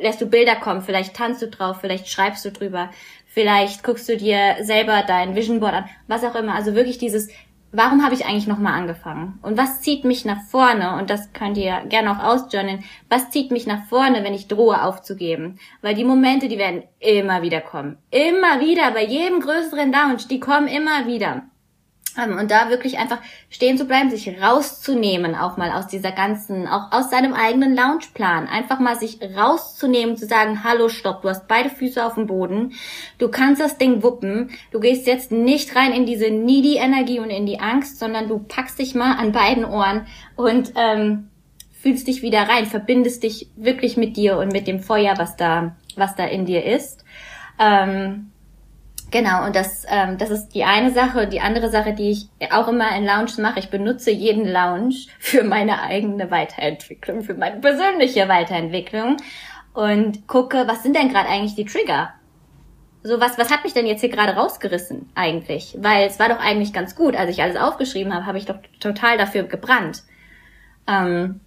[0.01, 2.91] lässt du Bilder kommen, vielleicht tanzt du drauf, vielleicht schreibst du drüber,
[3.27, 6.55] vielleicht guckst du dir selber dein Vision Board an, was auch immer.
[6.55, 7.29] Also wirklich dieses,
[7.73, 9.39] warum habe ich eigentlich nochmal angefangen?
[9.43, 10.97] Und was zieht mich nach vorne?
[10.97, 12.85] Und das könnt ihr gerne auch ausjournalen.
[13.09, 15.59] Was zieht mich nach vorne, wenn ich drohe aufzugeben?
[15.83, 17.99] Weil die Momente, die werden immer wieder kommen.
[18.11, 21.45] Immer wieder, bei jedem größeren Lounge, die kommen immer wieder.
[22.17, 23.19] Und da wirklich einfach
[23.51, 28.49] stehen zu bleiben, sich rauszunehmen, auch mal aus dieser ganzen, auch aus seinem eigenen Loungeplan.
[28.49, 32.73] Einfach mal sich rauszunehmen, zu sagen, hallo, stopp, du hast beide Füße auf dem Boden,
[33.19, 37.31] du kannst das Ding wuppen, du gehst jetzt nicht rein in diese needy Energie und
[37.31, 40.07] in die Angst, sondern du packst dich mal an beiden Ohren
[40.37, 41.29] und ähm,
[41.73, 45.77] fühlst dich wieder rein, verbindest dich wirklich mit dir und mit dem Feuer, was da
[45.97, 47.05] was da in dir ist.
[47.59, 48.31] Ähm,
[49.11, 51.29] Genau, und das, ähm, das ist die eine Sache.
[51.29, 55.45] Die andere Sache, die ich auch immer in Lounge mache, ich benutze jeden Lounge für
[55.45, 59.19] meine eigene Weiterentwicklung, für meine persönliche Weiterentwicklung
[59.75, 62.15] und gucke, was sind denn gerade eigentlich die Trigger?
[63.03, 65.77] So, was, was hat mich denn jetzt hier gerade rausgerissen eigentlich?
[65.79, 67.15] Weil es war doch eigentlich ganz gut.
[67.15, 70.03] Als ich alles aufgeschrieben habe, habe ich doch total dafür gebrannt.
[70.89, 71.41] Ähm,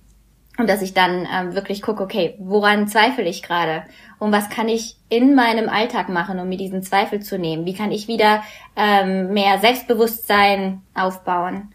[0.60, 3.84] und dass ich dann ähm, wirklich gucke, okay, woran zweifle ich gerade?
[4.20, 7.66] Und was kann ich in meinem Alltag machen, um mir diesen Zweifel zu nehmen?
[7.66, 8.43] Wie kann ich wieder
[8.76, 11.74] ähm, mehr Selbstbewusstsein aufbauen?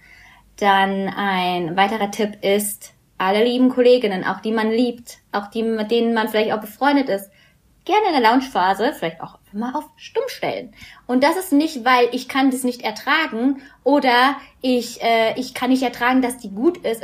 [0.59, 5.91] Dann ein weiterer Tipp ist, alle lieben Kolleginnen, auch die man liebt, auch die, mit
[5.91, 7.30] denen man vielleicht auch befreundet ist,
[7.87, 10.74] gerne in der Launchphase vielleicht auch mal auf stumm stellen.
[11.07, 15.70] Und das ist nicht, weil ich kann das nicht ertragen oder ich, äh, ich kann
[15.70, 17.03] nicht ertragen, dass die gut ist.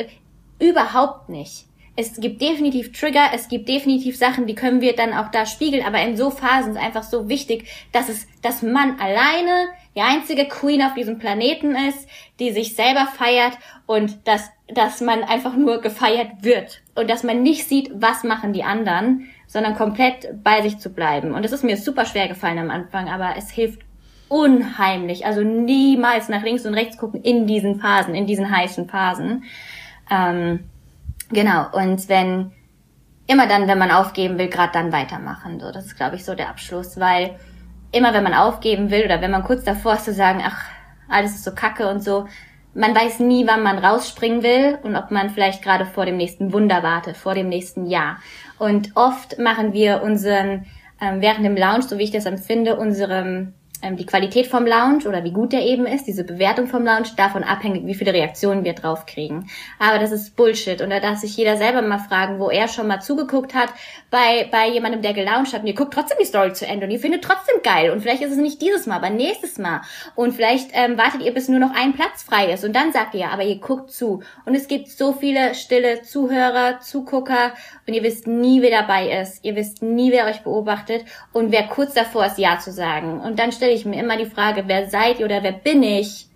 [0.59, 1.70] Überhaupt nicht
[2.01, 5.85] es gibt definitiv Trigger, es gibt definitiv Sachen, die können wir dann auch da spiegeln,
[5.85, 10.47] aber in so Phasen ist einfach so wichtig, dass es, dass man alleine die einzige
[10.47, 15.81] Queen auf diesem Planeten ist, die sich selber feiert und dass, dass man einfach nur
[15.81, 20.79] gefeiert wird und dass man nicht sieht, was machen die anderen, sondern komplett bei sich
[20.79, 21.35] zu bleiben.
[21.35, 23.83] Und das ist mir super schwer gefallen am Anfang, aber es hilft
[24.29, 25.27] unheimlich.
[25.27, 29.45] Also niemals nach links und rechts gucken in diesen Phasen, in diesen heißen Phasen.
[30.09, 30.61] Ähm,
[31.31, 32.53] Genau, und wenn,
[33.27, 35.61] immer dann, wenn man aufgeben will, gerade dann weitermachen.
[35.61, 37.37] So, das ist, glaube ich, so der Abschluss, weil
[37.93, 40.65] immer wenn man aufgeben will oder wenn man kurz davor ist zu sagen, ach,
[41.09, 42.27] alles ist so kacke und so,
[42.75, 46.53] man weiß nie, wann man rausspringen will und ob man vielleicht gerade vor dem nächsten
[46.53, 48.19] Wunder wartet, vor dem nächsten Jahr.
[48.59, 50.67] Und oft machen wir unseren,
[51.01, 55.25] ähm, während dem Lounge, so wie ich das empfinde, unserem die Qualität vom Lounge oder
[55.25, 58.75] wie gut der eben ist, diese Bewertung vom Lounge, davon abhängig, wie viele Reaktionen wir
[58.75, 59.49] drauf kriegen.
[59.79, 60.83] Aber das ist Bullshit.
[60.83, 63.71] Und da darf sich jeder selber mal fragen, wo er schon mal zugeguckt hat
[64.11, 65.63] bei, bei jemandem, der gelauncht hat.
[65.63, 67.91] Und ihr guckt trotzdem die Story zu Ende und ihr findet trotzdem geil.
[67.91, 69.81] Und vielleicht ist es nicht dieses Mal, aber nächstes Mal.
[70.15, 72.65] Und vielleicht ähm, wartet ihr, bis nur noch ein Platz frei ist.
[72.65, 74.23] Und dann sagt ihr, aber ihr guckt zu.
[74.45, 77.53] Und es gibt so viele stille Zuhörer, Zugucker.
[77.87, 81.05] Und ihr wisst nie, wer dabei ist, ihr wisst nie, wer euch beobachtet.
[81.33, 83.21] Und wer kurz davor ist, Ja zu sagen.
[83.21, 85.83] Und dann stellt stelle ich mir immer die Frage, wer seid ihr oder wer bin
[85.83, 86.27] ich,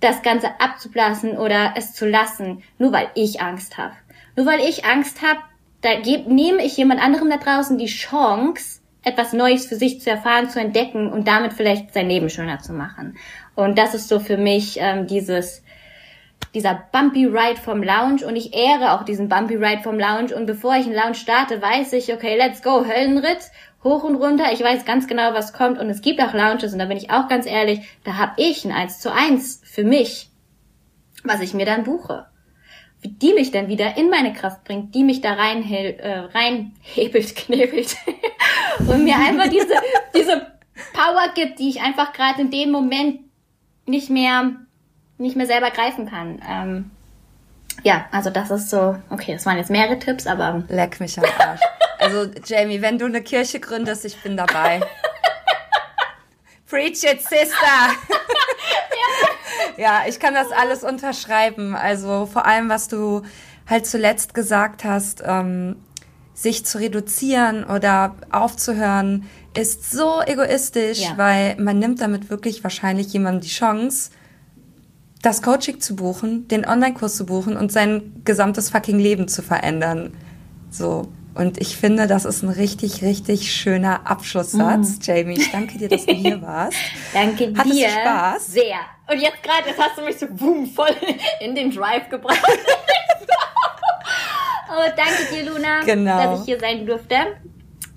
[0.00, 3.94] das Ganze abzublasen oder es zu lassen, nur weil ich Angst habe.
[4.36, 5.40] Nur weil ich Angst habe,
[5.80, 10.50] da nehme ich jemand anderem da draußen die Chance, etwas Neues für sich zu erfahren,
[10.50, 13.16] zu entdecken und damit vielleicht sein Leben schöner zu machen.
[13.54, 15.62] Und das ist so für mich ähm, dieses
[16.54, 20.46] dieser Bumpy Ride vom Lounge und ich ehre auch diesen Bumpy Ride vom Lounge und
[20.46, 23.50] bevor ich einen Lounge starte, weiß ich, okay, let's go, Höllenritt
[23.84, 24.52] hoch und runter.
[24.52, 25.78] Ich weiß ganz genau, was kommt.
[25.78, 28.64] Und es gibt auch Lounges, und da bin ich auch ganz ehrlich, da habe ich
[28.64, 30.30] ein 1 zu 1 für mich,
[31.24, 32.26] was ich mir dann buche.
[33.04, 37.96] Die mich dann wieder in meine Kraft bringt, die mich da rein, äh, reinhebelt, knebelt
[38.80, 39.74] und mir einfach diese,
[40.16, 40.46] diese
[40.92, 43.20] Power gibt, die ich einfach gerade in dem Moment
[43.86, 44.56] nicht mehr,
[45.16, 46.42] nicht mehr selber greifen kann.
[46.48, 46.90] Ähm,
[47.84, 50.64] ja, also das ist so, okay, das waren jetzt mehrere Tipps, aber.
[50.68, 51.60] Leck mich am Arsch.
[51.98, 54.80] Also, Jamie, wenn du eine Kirche gründest, ich bin dabei.
[56.68, 57.94] Preach it, Sister!
[59.78, 61.74] ja, ich kann das alles unterschreiben.
[61.74, 63.22] Also vor allem, was du
[63.66, 65.76] halt zuletzt gesagt hast, ähm,
[66.34, 69.26] sich zu reduzieren oder aufzuhören,
[69.56, 71.16] ist so egoistisch, ja.
[71.16, 74.10] weil man nimmt damit wirklich wahrscheinlich jemandem die Chance,
[75.22, 80.12] das Coaching zu buchen, den Online-Kurs zu buchen und sein gesamtes fucking Leben zu verändern.
[80.70, 81.08] So.
[81.38, 84.98] Und ich finde, das ist ein richtig, richtig schöner Abschlusssatz.
[84.98, 85.02] Mm.
[85.02, 86.76] Jamie, ich danke dir, dass du hier warst.
[87.12, 87.86] danke Hattest dir.
[87.86, 88.46] Du Spaß?
[88.48, 88.78] Sehr.
[89.08, 90.90] Und jetzt gerade, jetzt hast du mich so boom, voll
[91.40, 92.42] in den Drive gebracht.
[94.68, 96.18] oh, danke dir, Luna, genau.
[96.18, 97.14] dass ich hier sein durfte.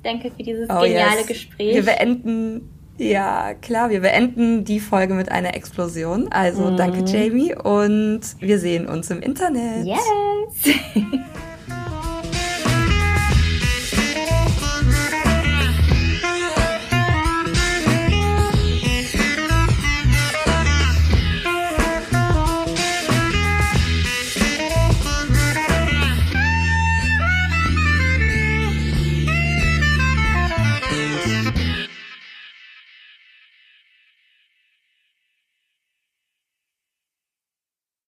[0.03, 1.27] Danke für dieses oh, geniale yes.
[1.27, 1.73] Gespräch.
[1.73, 6.27] Wir beenden ja, klar, wir beenden die Folge mit einer Explosion.
[6.31, 6.77] Also mm.
[6.77, 9.87] danke, Jamie, und wir sehen uns im Internet.
[9.87, 10.75] Yes!